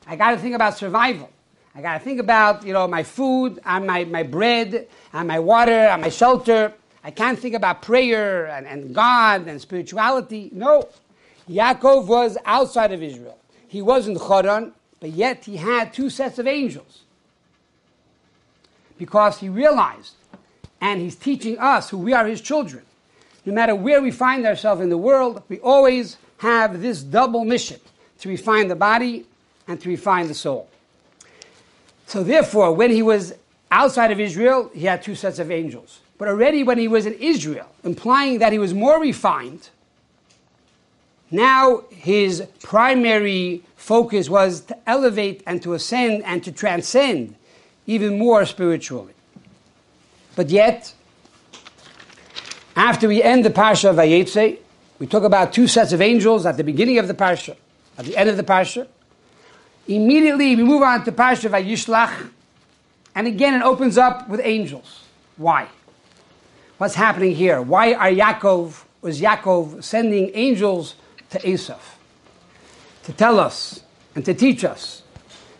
I 0.05 0.15
got 0.15 0.31
to 0.31 0.37
think 0.37 0.55
about 0.55 0.77
survival. 0.77 1.29
I 1.75 1.81
got 1.81 1.93
to 1.93 1.99
think 1.99 2.19
about, 2.19 2.65
you 2.65 2.73
know, 2.73 2.87
my 2.87 3.03
food 3.03 3.59
and 3.65 3.87
my, 3.87 4.03
my 4.03 4.23
bread 4.23 4.87
and 5.13 5.27
my 5.27 5.39
water 5.39 5.71
and 5.71 6.01
my 6.01 6.09
shelter. 6.09 6.73
I 7.03 7.11
can't 7.11 7.37
think 7.37 7.53
about 7.53 7.81
prayer 7.81 8.47
and, 8.47 8.65
and 8.65 8.95
God 8.95 9.47
and 9.47 9.59
spirituality. 9.59 10.49
No. 10.53 10.87
Yaakov 11.49 12.07
was 12.07 12.37
outside 12.45 12.91
of 12.93 13.03
Israel. 13.03 13.37
He 13.67 13.81
was 13.81 14.07
in 14.07 14.15
Choron, 14.15 14.71
but 14.99 15.09
yet 15.09 15.43
he 15.43 15.57
had 15.57 15.93
two 15.93 16.09
sets 16.09 16.39
of 16.39 16.47
angels. 16.47 17.01
Because 18.97 19.39
he 19.39 19.49
realized, 19.49 20.13
and 20.79 21.01
he's 21.01 21.15
teaching 21.15 21.57
us 21.59 21.89
who 21.89 21.97
we 21.97 22.13
are 22.13 22.25
his 22.25 22.39
children. 22.39 22.83
No 23.45 23.53
matter 23.53 23.75
where 23.75 24.01
we 24.01 24.11
find 24.11 24.45
ourselves 24.45 24.79
in 24.79 24.89
the 24.89 24.97
world, 24.97 25.43
we 25.49 25.59
always 25.59 26.17
have 26.37 26.81
this 26.81 27.03
double 27.03 27.43
mission 27.43 27.79
to 28.19 28.29
refine 28.29 28.69
the 28.69 28.75
body 28.75 29.25
and 29.67 29.81
to 29.81 29.89
refine 29.89 30.27
the 30.27 30.33
soul. 30.33 30.69
So, 32.05 32.23
therefore, 32.23 32.73
when 32.73 32.91
he 32.91 33.01
was 33.01 33.33
outside 33.71 34.11
of 34.11 34.19
Israel, 34.19 34.69
he 34.73 34.85
had 34.85 35.01
two 35.01 35.15
sets 35.15 35.39
of 35.39 35.51
angels. 35.51 35.99
But 36.23 36.29
already 36.29 36.63
when 36.63 36.77
he 36.77 36.87
was 36.87 37.05
in 37.05 37.15
Israel, 37.15 37.67
implying 37.83 38.39
that 38.39 38.53
he 38.53 38.57
was 38.57 38.73
more 38.73 38.97
refined, 38.97 39.71
now 41.29 41.83
his 41.89 42.47
primary 42.61 43.61
focus 43.75 44.29
was 44.29 44.61
to 44.61 44.77
elevate 44.87 45.43
and 45.45 45.61
to 45.63 45.73
ascend 45.73 46.23
and 46.23 46.41
to 46.45 46.53
transcend 46.53 47.35
even 47.87 48.17
more 48.17 48.45
spiritually. 48.45 49.11
But 50.37 50.49
yet, 50.49 50.93
after 52.77 53.09
we 53.09 53.21
end 53.21 53.43
the 53.43 53.49
Parsha 53.49 53.89
of 53.89 53.97
Vayetze, 53.97 54.59
we 54.99 55.07
talk 55.07 55.23
about 55.23 55.51
two 55.51 55.67
sets 55.67 55.91
of 55.91 55.99
angels 56.01 56.45
at 56.45 56.55
the 56.55 56.63
beginning 56.63 56.99
of 56.99 57.09
the 57.09 57.13
Parsha, 57.13 57.57
at 57.97 58.05
the 58.05 58.15
end 58.15 58.29
of 58.29 58.37
the 58.37 58.43
Parsha. 58.43 58.87
Immediately 59.89 60.55
we 60.55 60.63
move 60.63 60.83
on 60.83 61.03
to 61.03 61.11
Parsha 61.11 61.49
Vayishlach, 61.49 62.29
and 63.13 63.27
again 63.27 63.55
it 63.55 63.61
opens 63.61 63.97
up 63.97 64.29
with 64.29 64.39
angels. 64.41 65.03
Why? 65.35 65.67
What's 66.77 66.95
happening 66.95 67.35
here? 67.35 67.61
Why 67.61 67.93
are 67.93 68.09
Yaakov, 68.09 68.83
was 69.01 69.21
Yaakov 69.21 69.83
sending 69.83 70.31
angels 70.33 70.95
to 71.29 71.39
Esav? 71.39 71.79
To 73.03 73.13
tell 73.13 73.39
us 73.39 73.83
and 74.15 74.25
to 74.25 74.33
teach 74.33 74.63
us 74.63 75.03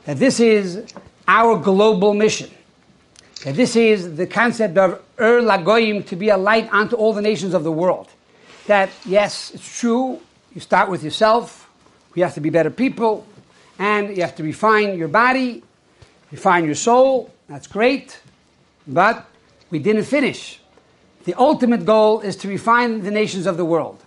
that 0.05 0.17
this 0.17 0.39
is 0.39 0.85
our 1.27 1.57
global 1.57 2.13
mission. 2.13 2.49
That 3.43 3.55
this 3.55 3.75
is 3.75 4.15
the 4.15 4.25
concept 4.25 4.77
of 4.77 5.01
Er 5.19 5.41
Lagoyim 5.41 6.05
to 6.07 6.15
be 6.15 6.29
a 6.29 6.37
light 6.37 6.71
unto 6.73 6.95
all 6.95 7.13
the 7.13 7.21
nations 7.21 7.53
of 7.53 7.63
the 7.63 7.71
world. 7.71 8.09
That, 8.65 8.89
yes, 9.05 9.51
it's 9.53 9.79
true, 9.79 10.19
you 10.55 10.61
start 10.61 10.89
with 10.89 11.03
yourself, 11.03 11.69
we 12.15 12.21
have 12.21 12.33
to 12.33 12.41
be 12.41 12.49
better 12.49 12.69
people, 12.69 13.25
and 13.77 14.15
you 14.15 14.21
have 14.23 14.35
to 14.37 14.43
refine 14.43 14.97
your 14.97 15.09
body, 15.09 15.63
refine 16.31 16.65
your 16.65 16.75
soul. 16.75 17.31
That's 17.47 17.67
great. 17.67 18.19
But 18.87 19.25
we 19.69 19.79
didn't 19.79 20.05
finish. 20.05 20.59
The 21.25 21.33
ultimate 21.35 21.85
goal 21.85 22.19
is 22.19 22.35
to 22.37 22.47
refine 22.47 23.01
the 23.01 23.11
nations 23.11 23.45
of 23.45 23.57
the 23.57 23.65
world 23.65 23.99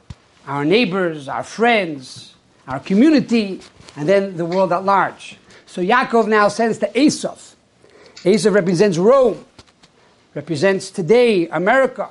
our 0.46 0.64
neighbors, 0.64 1.26
our 1.26 1.42
friends, 1.42 2.34
our 2.68 2.78
community, 2.78 3.60
and 3.96 4.08
then 4.08 4.36
the 4.36 4.44
world 4.44 4.72
at 4.72 4.84
large. 4.84 5.38
So 5.66 5.82
Yaakov 5.82 6.28
now 6.28 6.46
sends 6.46 6.78
to 6.78 6.88
Esav. 6.90 7.54
Esav 8.22 8.54
represents 8.54 8.96
Rome, 8.96 9.44
represents 10.34 10.90
today 10.90 11.48
America, 11.48 12.10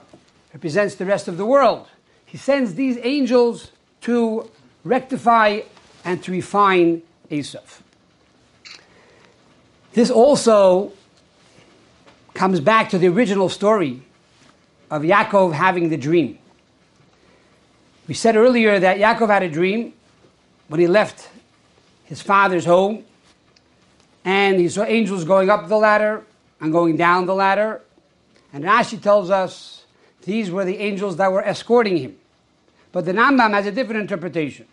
represents 0.54 0.96
the 0.96 1.06
rest 1.06 1.30
of 1.30 1.38
the 1.38 1.46
world. 1.46 1.88
He 2.26 2.38
sends 2.38 2.76
these 2.76 2.98
angels 3.04 3.72
to 4.02 4.50
rectify 4.84 5.62
and 6.04 6.22
to 6.24 6.32
refine 6.32 7.02
Esav. 7.32 7.80
This 9.94 10.12
also 10.12 10.92
comes 12.34 12.60
back 12.60 12.90
to 12.90 12.98
the 12.98 13.08
original 13.08 13.48
story 13.48 14.05
of 14.96 15.02
Yaakov 15.02 15.52
having 15.52 15.90
the 15.90 15.98
dream. 15.98 16.40
We 18.08 18.14
said 18.14 18.38
earlier 18.38 18.80
that 18.80 18.98
Yaakov 18.98 19.28
had 19.28 19.44
a 19.44 19.50
dream 19.50 19.94
when 20.70 20.80
he 20.80 20.88
left 20.88 21.30
his 22.06 22.22
father's 22.22 22.64
home 22.64 23.04
and 24.24 24.58
he 24.58 24.70
saw 24.70 24.84
angels 24.84 25.26
going 25.26 25.50
up 25.50 25.68
the 25.68 25.78
ladder 25.78 26.24
and 26.62 26.72
going 26.72 26.96
down 26.96 27.26
the 27.26 27.36
ladder. 27.36 27.82
And 28.54 28.64
Rashi 28.64 29.02
tells 29.02 29.30
us 29.30 29.84
these 30.22 30.50
were 30.50 30.64
the 30.64 30.78
angels 30.78 31.18
that 31.18 31.30
were 31.30 31.44
escorting 31.44 31.98
him. 31.98 32.16
But 32.94 33.04
the 33.04 33.12
Rambam 33.12 33.52
has 33.52 33.66
a 33.66 33.74
different 33.74 34.00
interpretation. 34.00 34.66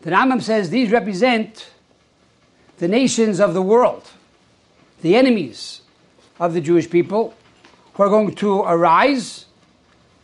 The 0.00 0.12
Rambam 0.12 0.40
says 0.40 0.70
these 0.70 0.90
represent 0.90 1.68
the 2.78 2.88
nations 2.88 3.38
of 3.38 3.52
the 3.52 3.62
world, 3.62 4.08
the 5.02 5.14
enemies 5.14 5.82
of 6.40 6.54
the 6.54 6.62
Jewish 6.62 6.88
people, 6.88 7.34
who 7.96 8.02
are 8.02 8.10
going 8.10 8.34
to 8.34 8.60
arise 8.60 9.46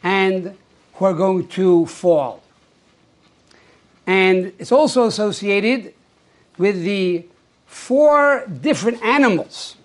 and 0.03 0.57
who 0.95 1.05
are 1.07 1.15
going 1.15 1.49
to 1.49 1.87
fall. 1.87 2.43
And 4.07 4.53
it's 4.59 4.73
also 4.73 5.07
associated 5.07 5.95
with 6.59 6.83
the 6.83 7.25
four 7.67 8.47
different 8.61 9.03
animals 9.03 9.77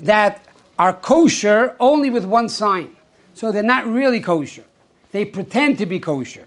that 0.00 0.44
are 0.78 0.92
kosher 0.92 1.74
only 1.80 2.10
with 2.10 2.26
one 2.26 2.50
sign. 2.50 2.94
So 3.32 3.52
they're 3.52 3.62
not 3.62 3.86
really 3.86 4.20
kosher. 4.20 4.64
They 5.12 5.24
pretend 5.24 5.78
to 5.78 5.86
be 5.86 5.98
kosher. 5.98 6.46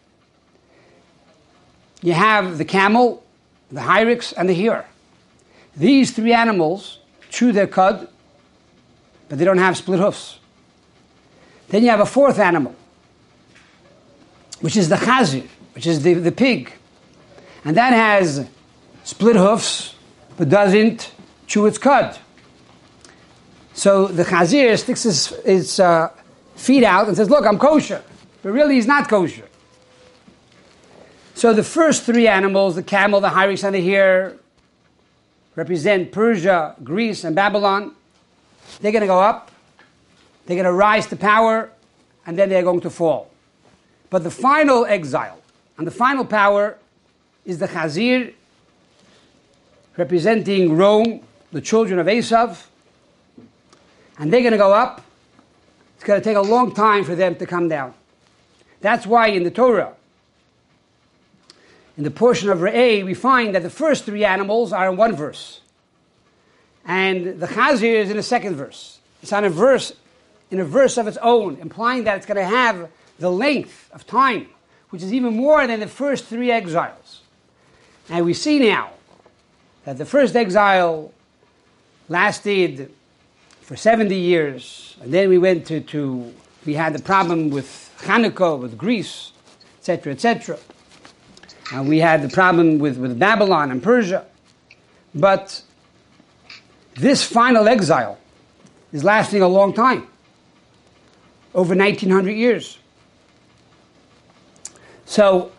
You 2.03 2.13
have 2.13 2.59
the 2.59 2.65
camel, 2.65 3.23
the 3.71 3.81
hyrax, 3.81 4.31
and 4.37 4.47
the 4.47 4.53
hare. 4.53 4.85
These 5.75 6.11
three 6.11 6.33
animals 6.33 6.99
chew 7.31 7.51
their 7.51 7.67
cud, 7.67 8.07
but 9.29 9.37
they 9.37 9.45
don't 9.45 9.57
have 9.57 9.77
split 9.77 9.99
hoofs. 9.99 10.39
Then 11.69 11.83
you 11.83 11.89
have 11.89 11.99
a 11.99 12.05
fourth 12.05 12.39
animal, 12.39 12.75
which 14.61 14.77
is 14.77 14.89
the 14.89 14.95
chazir, 14.95 15.47
which 15.73 15.87
is 15.87 16.03
the, 16.03 16.13
the 16.13 16.31
pig. 16.31 16.73
And 17.63 17.75
that 17.77 17.93
has 17.93 18.47
split 19.03 19.35
hoofs, 19.35 19.95
but 20.37 20.49
doesn't 20.49 21.11
chew 21.47 21.65
its 21.65 21.77
cud. 21.77 22.17
So 23.73 24.07
the 24.07 24.23
chazir 24.23 24.77
sticks 24.79 25.03
his, 25.03 25.27
his 25.43 25.79
uh, 25.79 26.09
feet 26.55 26.83
out 26.83 27.07
and 27.07 27.17
says, 27.17 27.29
Look, 27.29 27.45
I'm 27.45 27.59
kosher. 27.59 28.03
But 28.41 28.51
really, 28.51 28.75
he's 28.75 28.87
not 28.87 29.09
kosher. 29.09 29.47
So 31.33 31.51
the 31.51 31.63
first 31.63 32.03
three 32.03 32.27
animals, 32.27 32.75
the 32.75 32.83
camel, 32.83 33.19
the 33.19 33.29
hyrax, 33.29 33.63
and 33.63 33.75
the 33.75 33.81
hare, 33.81 34.37
represent 35.55 36.11
Persia, 36.11 36.75
Greece, 36.83 37.23
and 37.23 37.35
Babylon. 37.35 37.93
They're 38.81 38.91
going 38.91 39.01
to 39.01 39.07
go 39.07 39.19
up, 39.19 39.51
they're 40.45 40.55
going 40.55 40.65
to 40.65 40.73
rise 40.73 41.07
to 41.07 41.15
power, 41.15 41.71
and 42.25 42.37
then 42.37 42.49
they're 42.49 42.63
going 42.63 42.81
to 42.81 42.89
fall. 42.89 43.29
But 44.09 44.23
the 44.23 44.31
final 44.31 44.85
exile 44.85 45.41
and 45.77 45.85
the 45.85 45.91
final 45.91 46.25
power 46.25 46.77
is 47.45 47.59
the 47.59 47.67
Chazir, 47.67 48.33
representing 49.97 50.75
Rome, 50.75 51.21
the 51.51 51.61
children 51.61 51.99
of 51.99 52.07
Esav, 52.07 52.65
and 54.17 54.31
they're 54.31 54.41
going 54.41 54.51
to 54.51 54.57
go 54.57 54.73
up. 54.73 55.01
It's 55.95 56.03
going 56.03 56.19
to 56.19 56.23
take 56.23 56.37
a 56.37 56.41
long 56.41 56.73
time 56.73 57.03
for 57.03 57.15
them 57.15 57.35
to 57.35 57.45
come 57.45 57.67
down. 57.67 57.93
That's 58.81 59.05
why 59.05 59.27
in 59.27 59.43
the 59.43 59.51
Torah, 59.51 59.93
in 61.97 62.03
the 62.03 62.11
portion 62.11 62.49
of 62.49 62.59
Re'eh, 62.59 63.05
we 63.05 63.13
find 63.13 63.55
that 63.55 63.63
the 63.63 63.69
first 63.69 64.03
three 64.03 64.25
animals 64.25 64.73
are 64.73 64.89
in 64.89 64.97
one 64.97 65.15
verse. 65.15 65.61
And 66.85 67.39
the 67.39 67.47
Chazir 67.47 67.95
is 67.95 68.11
in 68.11 68.17
a 68.17 68.23
second 68.23 68.55
verse. 68.55 68.99
It's 69.21 69.33
on 69.33 69.43
a 69.43 69.49
verse, 69.49 69.93
in 70.51 70.59
a 70.59 70.65
verse 70.65 70.97
of 70.97 71.07
its 71.07 71.17
own, 71.21 71.57
implying 71.57 72.03
that 72.03 72.17
it's 72.17 72.25
going 72.25 72.37
to 72.37 72.45
have 72.45 72.89
the 73.17 73.31
length 73.31 73.89
of 73.91 74.05
time, 74.05 74.47
which 74.89 75.01
is 75.01 75.13
even 75.13 75.35
more 75.35 75.65
than 75.65 75.79
the 75.79 75.87
first 75.87 76.25
three 76.25 76.51
exiles. 76.51 77.21
And 78.09 78.25
we 78.25 78.33
see 78.33 78.59
now 78.59 78.91
that 79.85 79.97
the 79.97 80.05
first 80.05 80.35
exile 80.35 81.11
lasted 82.07 82.91
for 83.61 83.75
70 83.75 84.15
years, 84.15 84.95
and 85.01 85.11
then 85.11 85.27
we 85.29 85.39
went 85.39 85.65
to, 85.67 85.81
to 85.81 86.31
we 86.65 86.75
had 86.75 86.93
the 86.93 87.01
problem 87.01 87.49
with 87.49 87.95
Hanukkah, 88.01 88.59
with 88.59 88.77
Greece, 88.77 89.31
etc., 89.79 90.13
etc. 90.13 90.59
And 91.73 91.89
we 91.89 91.99
had 91.99 92.21
the 92.21 92.29
problem 92.29 92.77
with, 92.77 92.97
with 92.97 93.17
Babylon 93.17 93.71
and 93.71 93.81
Persia. 93.81 94.25
But 95.15 95.61
this 96.95 97.23
final 97.23 97.67
exile 97.67 98.17
is 98.91 99.03
lasting 99.03 99.41
a 99.41 99.47
long 99.47 99.73
time 99.73 100.07
over 101.53 101.75
1900 101.75 102.31
years. 102.31 102.77
So 105.05 105.51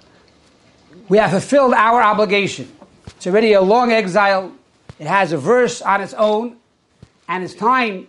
we 1.08 1.18
have 1.18 1.30
fulfilled 1.30 1.74
our 1.74 2.02
obligation. 2.02 2.72
It's 3.06 3.26
already 3.26 3.52
a 3.52 3.60
long 3.60 3.92
exile. 3.92 4.52
It 4.98 5.06
has 5.06 5.32
a 5.32 5.38
verse 5.38 5.82
on 5.82 6.00
its 6.00 6.14
own, 6.14 6.56
and 7.28 7.44
it's 7.44 7.54
time, 7.54 8.08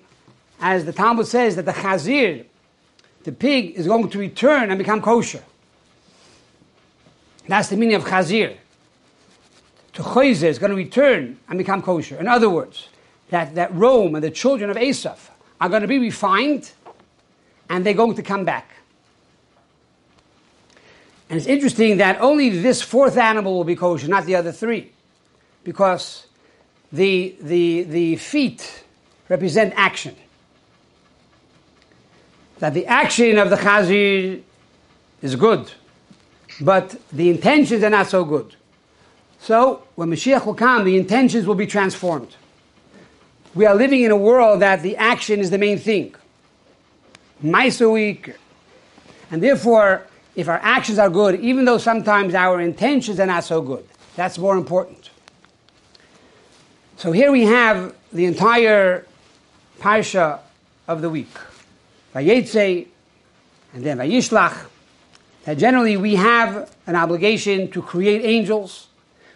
as 0.60 0.86
the 0.86 0.94
Talmud 0.94 1.28
says, 1.28 1.56
that 1.58 1.66
the 1.66 1.74
chazir, 1.74 2.46
the 3.24 3.32
pig, 3.32 3.76
is 3.76 3.88
going 3.88 4.10
to 4.10 4.18
return 4.18 4.70
and 4.70 4.78
become 4.78 5.02
kosher. 5.02 5.44
That's 7.48 7.70
the 7.70 7.78
meaning 7.78 7.96
of 7.96 8.04
chazir. 8.04 8.58
to 9.94 10.02
Choyze 10.02 10.44
is 10.44 10.60
going 10.60 10.72
to 10.72 10.76
return 10.76 11.40
and 11.50 11.58
become 11.58 11.82
kosher. 11.82 12.18
In 12.18 12.28
other 12.28 12.50
words, 12.50 12.90
that, 13.30 13.56
that 13.56 13.74
Rome 13.74 14.16
and 14.16 14.24
the 14.24 14.32
children 14.32 14.70
of 14.70 14.78
Esav 14.78 15.18
are 15.60 15.70
going 15.70 15.82
to 15.82 15.88
be 15.88 16.00
refined 16.00 16.72
and 17.70 17.86
they're 17.86 17.94
going 17.94 18.16
to 18.16 18.24
come 18.24 18.46
back. 18.46 18.70
And 21.30 21.38
it's 21.38 21.48
interesting 21.48 21.98
that 21.98 22.22
only 22.22 22.50
this 22.50 22.82
fourth 22.82 23.18
animal 23.18 23.56
will 23.56 23.66
be 23.66 23.76
kosher, 23.76 24.08
not 24.08 24.26
the 24.26 24.36
other 24.36 24.52
three, 24.52 24.92
because 25.64 26.28
the, 26.92 27.36
the, 27.42 27.84
the 27.84 28.16
feet 28.16 28.84
represent 29.28 29.74
action. 29.76 30.16
That 32.60 32.74
the 32.74 32.86
action 32.86 33.38
of 33.38 33.50
the 33.50 33.58
chazir 33.58 34.42
is 35.22 35.36
good, 35.36 35.70
but 36.62 36.96
the 37.12 37.30
intentions 37.30 37.84
are 37.84 37.90
not 37.90 38.08
so 38.08 38.24
good. 38.24 38.56
So 39.40 39.84
when 39.96 40.10
Mashiach 40.10 40.46
will 40.46 40.56
come, 40.56 40.86
the 40.86 40.98
intentions 40.98 41.46
will 41.46 41.56
be 41.56 41.68
transformed. 41.68 42.36
We 43.58 43.66
are 43.66 43.74
living 43.74 44.04
in 44.04 44.12
a 44.12 44.16
world 44.16 44.62
that 44.62 44.84
the 44.84 44.98
action 44.98 45.40
is 45.40 45.50
the 45.50 45.58
main 45.58 45.80
thing. 45.80 46.14
Maisa 47.44 47.92
week. 47.92 48.36
And 49.32 49.42
therefore, 49.42 50.06
if 50.36 50.48
our 50.48 50.60
actions 50.62 51.00
are 51.00 51.10
good, 51.10 51.40
even 51.40 51.66
though 51.66 51.80
sometimes 51.80 52.36
our 52.36 52.62
intentions 52.62 53.20
are 53.20 53.26
not 53.26 53.44
so 53.46 53.64
good, 53.64 53.84
that's 54.16 54.38
more 54.38 54.56
important. 54.56 55.10
So 56.98 57.12
here 57.12 57.32
we 57.32 57.46
have 57.46 57.96
the 58.14 58.26
entire 58.26 59.08
parsha 59.80 60.40
of 60.88 61.02
the 61.02 61.10
week. 61.10 61.36
Vayetze, 62.14 62.86
and 63.74 63.84
then 63.84 63.98
Vayishlach. 63.98 64.68
That 65.46 65.58
generally 65.58 65.98
we 65.98 66.14
have 66.14 66.72
an 66.86 66.96
obligation 66.96 67.72
to 67.72 67.82
create 67.82 68.24
angels. 68.24 68.86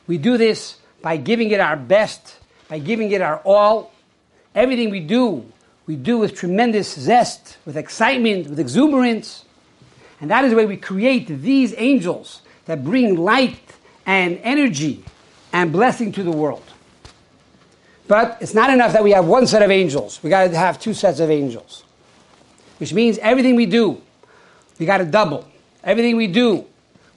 We 0.06 0.20
do 0.20 0.38
this 0.38 0.78
by 1.02 1.18
giving 1.18 1.50
it 1.50 1.60
our 1.60 1.76
best, 1.76 2.38
by 2.70 2.78
giving 2.78 3.12
it 3.12 3.22
our 3.22 3.38
all. 3.44 3.92
Everything 4.54 4.90
we 4.90 5.00
do, 5.00 5.46
we 5.86 5.96
do 5.96 6.18
with 6.18 6.36
tremendous 6.36 6.94
zest, 6.94 7.58
with 7.66 7.78
excitement, 7.78 8.50
with 8.50 8.60
exuberance. 8.60 9.46
And 10.20 10.30
that 10.30 10.44
is 10.44 10.52
the 10.52 10.58
way 10.58 10.66
we 10.66 10.78
create 10.78 11.28
these 11.28 11.74
angels 11.78 12.42
that 12.66 12.84
bring 12.84 13.16
light 13.16 13.60
and 14.06 14.40
energy 14.44 15.04
and 15.54 15.72
blessing 15.72 16.12
to 16.14 16.24
the 16.24 16.32
world. 16.32 16.64
But 18.08 18.38
it's 18.42 18.54
not 18.54 18.70
enough 18.70 18.94
that 18.94 19.04
we 19.04 19.12
have 19.12 19.26
one 19.26 19.48
set 19.48 19.62
of 19.62 19.72
angels. 19.72 20.22
We 20.22 20.30
got 20.30 20.50
to 20.50 20.58
have 20.58 20.80
two 20.80 20.94
sets 20.94 21.20
of 21.20 21.30
angels. 21.30 21.84
Which 22.78 22.94
means 22.94 23.18
everything 23.20 23.56
we 23.56 23.68
do, 23.68 24.02
we 24.80 24.86
got 24.86 24.98
to 24.98 25.06
double. 25.06 25.48
Everything 25.84 26.18
we 26.18 26.28
do, 26.28 26.66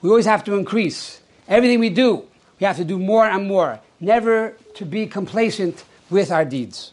we 0.03 0.11
always 0.11 0.27
have 0.27 0.45
to 0.45 0.55
increase. 0.55 1.21
Everything 1.49 1.81
we 1.81 1.91
do, 1.91 2.25
we 2.61 2.67
have 2.67 2.77
to 2.77 2.85
do 2.85 2.99
more 2.99 3.27
and 3.27 3.49
more. 3.49 3.81
Never 3.99 4.57
to 4.75 4.85
be 4.85 5.07
complacent 5.07 5.85
with 6.11 6.31
our 6.31 6.45
deeds. 6.45 6.93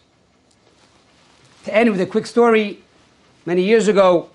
To 1.66 1.76
end 1.76 1.92
with 1.92 2.02
a 2.02 2.08
quick 2.08 2.26
story, 2.26 2.80
many 3.46 3.62
years 3.62 3.88
ago, 3.88 4.32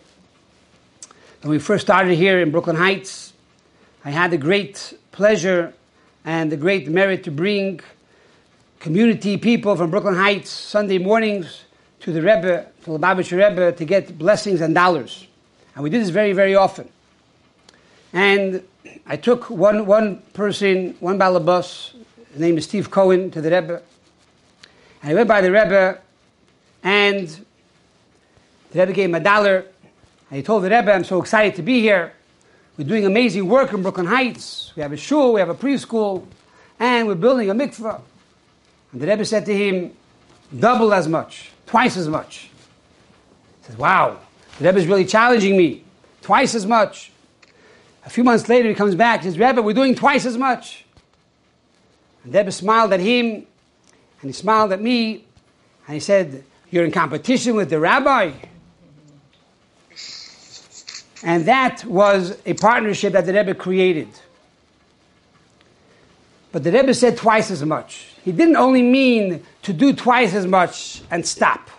when 1.42 1.50
we 1.50 1.58
first 1.58 1.84
started 1.84 2.14
here 2.14 2.38
in 2.40 2.52
Brooklyn 2.52 2.76
Heights, 2.76 3.32
I 4.04 4.10
had 4.10 4.30
the 4.30 4.38
great 4.38 4.96
pleasure 5.10 5.74
and 6.24 6.52
the 6.52 6.56
great 6.56 6.88
merit 6.88 7.24
to 7.24 7.32
bring 7.32 7.80
community 8.78 9.36
people 9.38 9.74
from 9.74 9.90
Brooklyn 9.90 10.14
Heights 10.14 10.50
Sunday 10.50 10.98
mornings 10.98 11.64
to 11.98 12.12
the 12.12 12.22
Rebbe, 12.22 12.68
to 12.84 12.90
the 12.92 12.96
Lubavitcher 12.96 13.48
Rebbe, 13.48 13.72
to 13.72 13.84
get 13.84 14.16
blessings 14.16 14.60
and 14.60 14.72
dollars. 14.72 15.26
And 15.74 15.82
we 15.82 15.90
did 15.90 16.02
this 16.02 16.10
very, 16.10 16.32
very 16.32 16.54
often. 16.54 16.88
And 18.12 18.62
I 19.04 19.16
took 19.16 19.50
one, 19.50 19.84
one 19.86 20.18
person, 20.32 20.94
one 21.00 21.18
balabus, 21.18 21.92
his 22.30 22.40
name 22.40 22.56
is 22.56 22.66
Steve 22.66 22.88
Cohen, 22.88 23.32
to 23.32 23.40
the 23.40 23.50
Rebbe. 23.50 23.82
And 25.02 25.10
I 25.10 25.14
went 25.14 25.26
by 25.26 25.40
the 25.40 25.50
Rebbe 25.50 25.98
and 26.86 27.28
the 28.70 28.78
Rebbe 28.78 28.92
gave 28.92 29.08
him 29.08 29.16
a 29.16 29.20
dollar. 29.20 29.64
And 30.30 30.36
he 30.36 30.42
told 30.44 30.62
the 30.62 30.70
Rebbe, 30.70 30.92
I'm 30.92 31.02
so 31.02 31.20
excited 31.20 31.56
to 31.56 31.62
be 31.62 31.80
here. 31.80 32.12
We're 32.78 32.86
doing 32.86 33.04
amazing 33.04 33.48
work 33.48 33.72
in 33.72 33.82
Brooklyn 33.82 34.06
Heights. 34.06 34.72
We 34.76 34.82
have 34.82 34.92
a 34.92 34.96
shul, 34.96 35.32
we 35.32 35.40
have 35.40 35.48
a 35.48 35.54
preschool, 35.54 36.24
and 36.78 37.08
we're 37.08 37.16
building 37.16 37.50
a 37.50 37.54
mikveh. 37.56 38.00
And 38.92 39.00
the 39.00 39.06
Rebbe 39.08 39.24
said 39.24 39.46
to 39.46 39.56
him, 39.56 39.96
double 40.56 40.94
as 40.94 41.08
much, 41.08 41.50
twice 41.66 41.96
as 41.96 42.06
much. 42.08 42.50
He 43.62 43.66
says, 43.66 43.76
wow, 43.76 44.20
the 44.58 44.66
Rebbe 44.66 44.78
is 44.78 44.86
really 44.86 45.06
challenging 45.06 45.56
me. 45.56 45.82
Twice 46.22 46.54
as 46.54 46.66
much. 46.66 47.10
A 48.04 48.10
few 48.10 48.22
months 48.22 48.48
later, 48.48 48.68
he 48.68 48.76
comes 48.76 48.94
back 48.94 49.24
and 49.24 49.32
says, 49.32 49.40
Rebbe, 49.40 49.60
we're 49.60 49.74
doing 49.74 49.96
twice 49.96 50.24
as 50.24 50.38
much. 50.38 50.84
And 52.22 52.32
the 52.32 52.38
Rebbe 52.38 52.52
smiled 52.52 52.92
at 52.92 53.00
him, 53.00 53.24
and 53.24 53.46
he 54.22 54.32
smiled 54.32 54.72
at 54.72 54.80
me, 54.80 55.24
and 55.88 55.94
he 55.94 56.00
said, 56.00 56.44
you're 56.76 56.84
in 56.84 56.92
competition 56.92 57.56
with 57.56 57.70
the 57.70 57.80
rabbi. 57.80 58.32
And 61.22 61.46
that 61.46 61.82
was 61.86 62.36
a 62.44 62.52
partnership 62.52 63.14
that 63.14 63.24
the 63.24 63.32
Rebbe 63.32 63.54
created. 63.54 64.08
But 66.52 66.64
the 66.64 66.70
Rebbe 66.70 66.92
said 66.92 67.16
twice 67.16 67.50
as 67.50 67.64
much. 67.64 68.08
He 68.22 68.30
didn't 68.30 68.56
only 68.56 68.82
mean 68.82 69.42
to 69.62 69.72
do 69.72 69.94
twice 69.94 70.34
as 70.34 70.46
much 70.46 71.02
and 71.10 71.26
stop. 71.26 71.70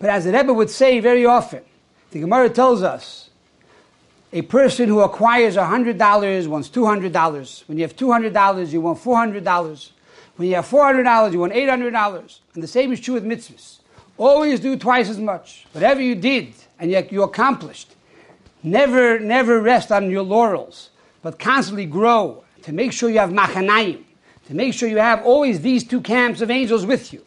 But 0.00 0.10
as 0.10 0.24
the 0.24 0.32
Rebbe 0.32 0.52
would 0.52 0.70
say 0.70 0.98
very 0.98 1.24
often, 1.24 1.62
the 2.10 2.18
Gemara 2.18 2.50
tells 2.50 2.82
us 2.82 3.30
a 4.32 4.42
person 4.42 4.88
who 4.88 5.02
acquires 5.02 5.54
$100 5.56 6.48
wants 6.48 6.68
$200. 6.68 7.68
When 7.68 7.78
you 7.78 7.84
have 7.84 7.94
$200, 7.94 8.72
you 8.72 8.80
want 8.80 8.98
$400. 8.98 9.90
When 10.34 10.48
you 10.48 10.56
have 10.56 10.66
$400, 10.66 11.32
you 11.32 11.38
want 11.38 11.52
$800. 11.52 12.38
And 12.54 12.62
the 12.62 12.66
same 12.66 12.92
is 12.92 13.00
true 13.00 13.14
with 13.14 13.24
mitzvahs. 13.24 13.78
Always 14.18 14.60
do 14.60 14.76
twice 14.76 15.08
as 15.08 15.18
much. 15.18 15.66
Whatever 15.72 16.00
you 16.00 16.14
did 16.14 16.54
and 16.78 16.90
yet 16.90 17.12
you 17.12 17.22
accomplished, 17.22 17.94
never, 18.62 19.18
never 19.18 19.60
rest 19.60 19.92
on 19.92 20.10
your 20.10 20.22
laurels, 20.22 20.90
but 21.22 21.38
constantly 21.38 21.86
grow 21.86 22.44
to 22.62 22.72
make 22.72 22.92
sure 22.92 23.10
you 23.10 23.18
have 23.18 23.30
machanayim, 23.30 24.02
to 24.46 24.54
make 24.54 24.74
sure 24.74 24.88
you 24.88 24.98
have 24.98 25.24
always 25.24 25.60
these 25.60 25.84
two 25.84 26.00
camps 26.00 26.40
of 26.40 26.50
angels 26.50 26.86
with 26.86 27.12
you, 27.12 27.22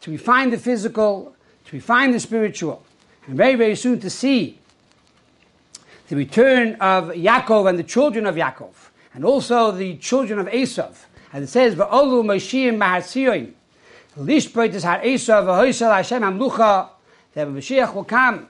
to 0.00 0.10
refine 0.10 0.50
the 0.50 0.58
physical, 0.58 1.34
to 1.66 1.76
refine 1.76 2.12
the 2.12 2.20
spiritual, 2.20 2.84
and 3.26 3.36
very, 3.36 3.54
very 3.54 3.74
soon 3.74 3.98
to 4.00 4.08
see 4.08 4.58
the 6.08 6.16
return 6.16 6.74
of 6.76 7.08
Yaakov 7.10 7.68
and 7.68 7.78
the 7.78 7.82
children 7.82 8.26
of 8.26 8.36
Yaakov, 8.36 8.72
and 9.12 9.24
also 9.24 9.70
the 9.72 9.96
children 9.96 10.38
of 10.38 10.46
Esav. 10.46 11.04
As 11.32 11.42
it 11.42 11.48
says, 11.48 11.74
"Va'olu 11.74 12.24
Moshiim 12.24 12.78
Mahatziyoim," 12.78 13.52
Lishbeit 14.16 14.74
is 14.74 14.84
Har 14.84 15.00
Esav 15.00 15.44
v'Hoisel 15.44 15.94
Hashem 15.94 16.22
Amlucha. 16.22 16.88
That 17.34 17.48
Mashiach 17.48 17.94
will 17.94 18.04
come, 18.04 18.48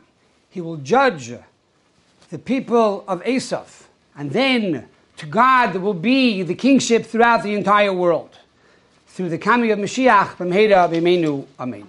he 0.50 0.60
will 0.60 0.76
judge 0.76 1.32
the 2.30 2.38
people 2.38 3.04
of 3.08 3.22
Esav, 3.24 3.84
and 4.16 4.30
then 4.30 4.88
to 5.16 5.26
God 5.26 5.74
will 5.76 5.94
be 5.94 6.42
the 6.42 6.54
kingship 6.54 7.04
throughout 7.04 7.42
the 7.42 7.54
entire 7.54 7.92
world. 7.92 8.38
Through 9.08 9.30
the 9.30 9.38
coming 9.38 9.70
of 9.72 9.78
Mashiach, 9.78 10.36
B'mheira 10.36 10.88
B'meinu, 10.88 11.44
Amen. 11.58 11.88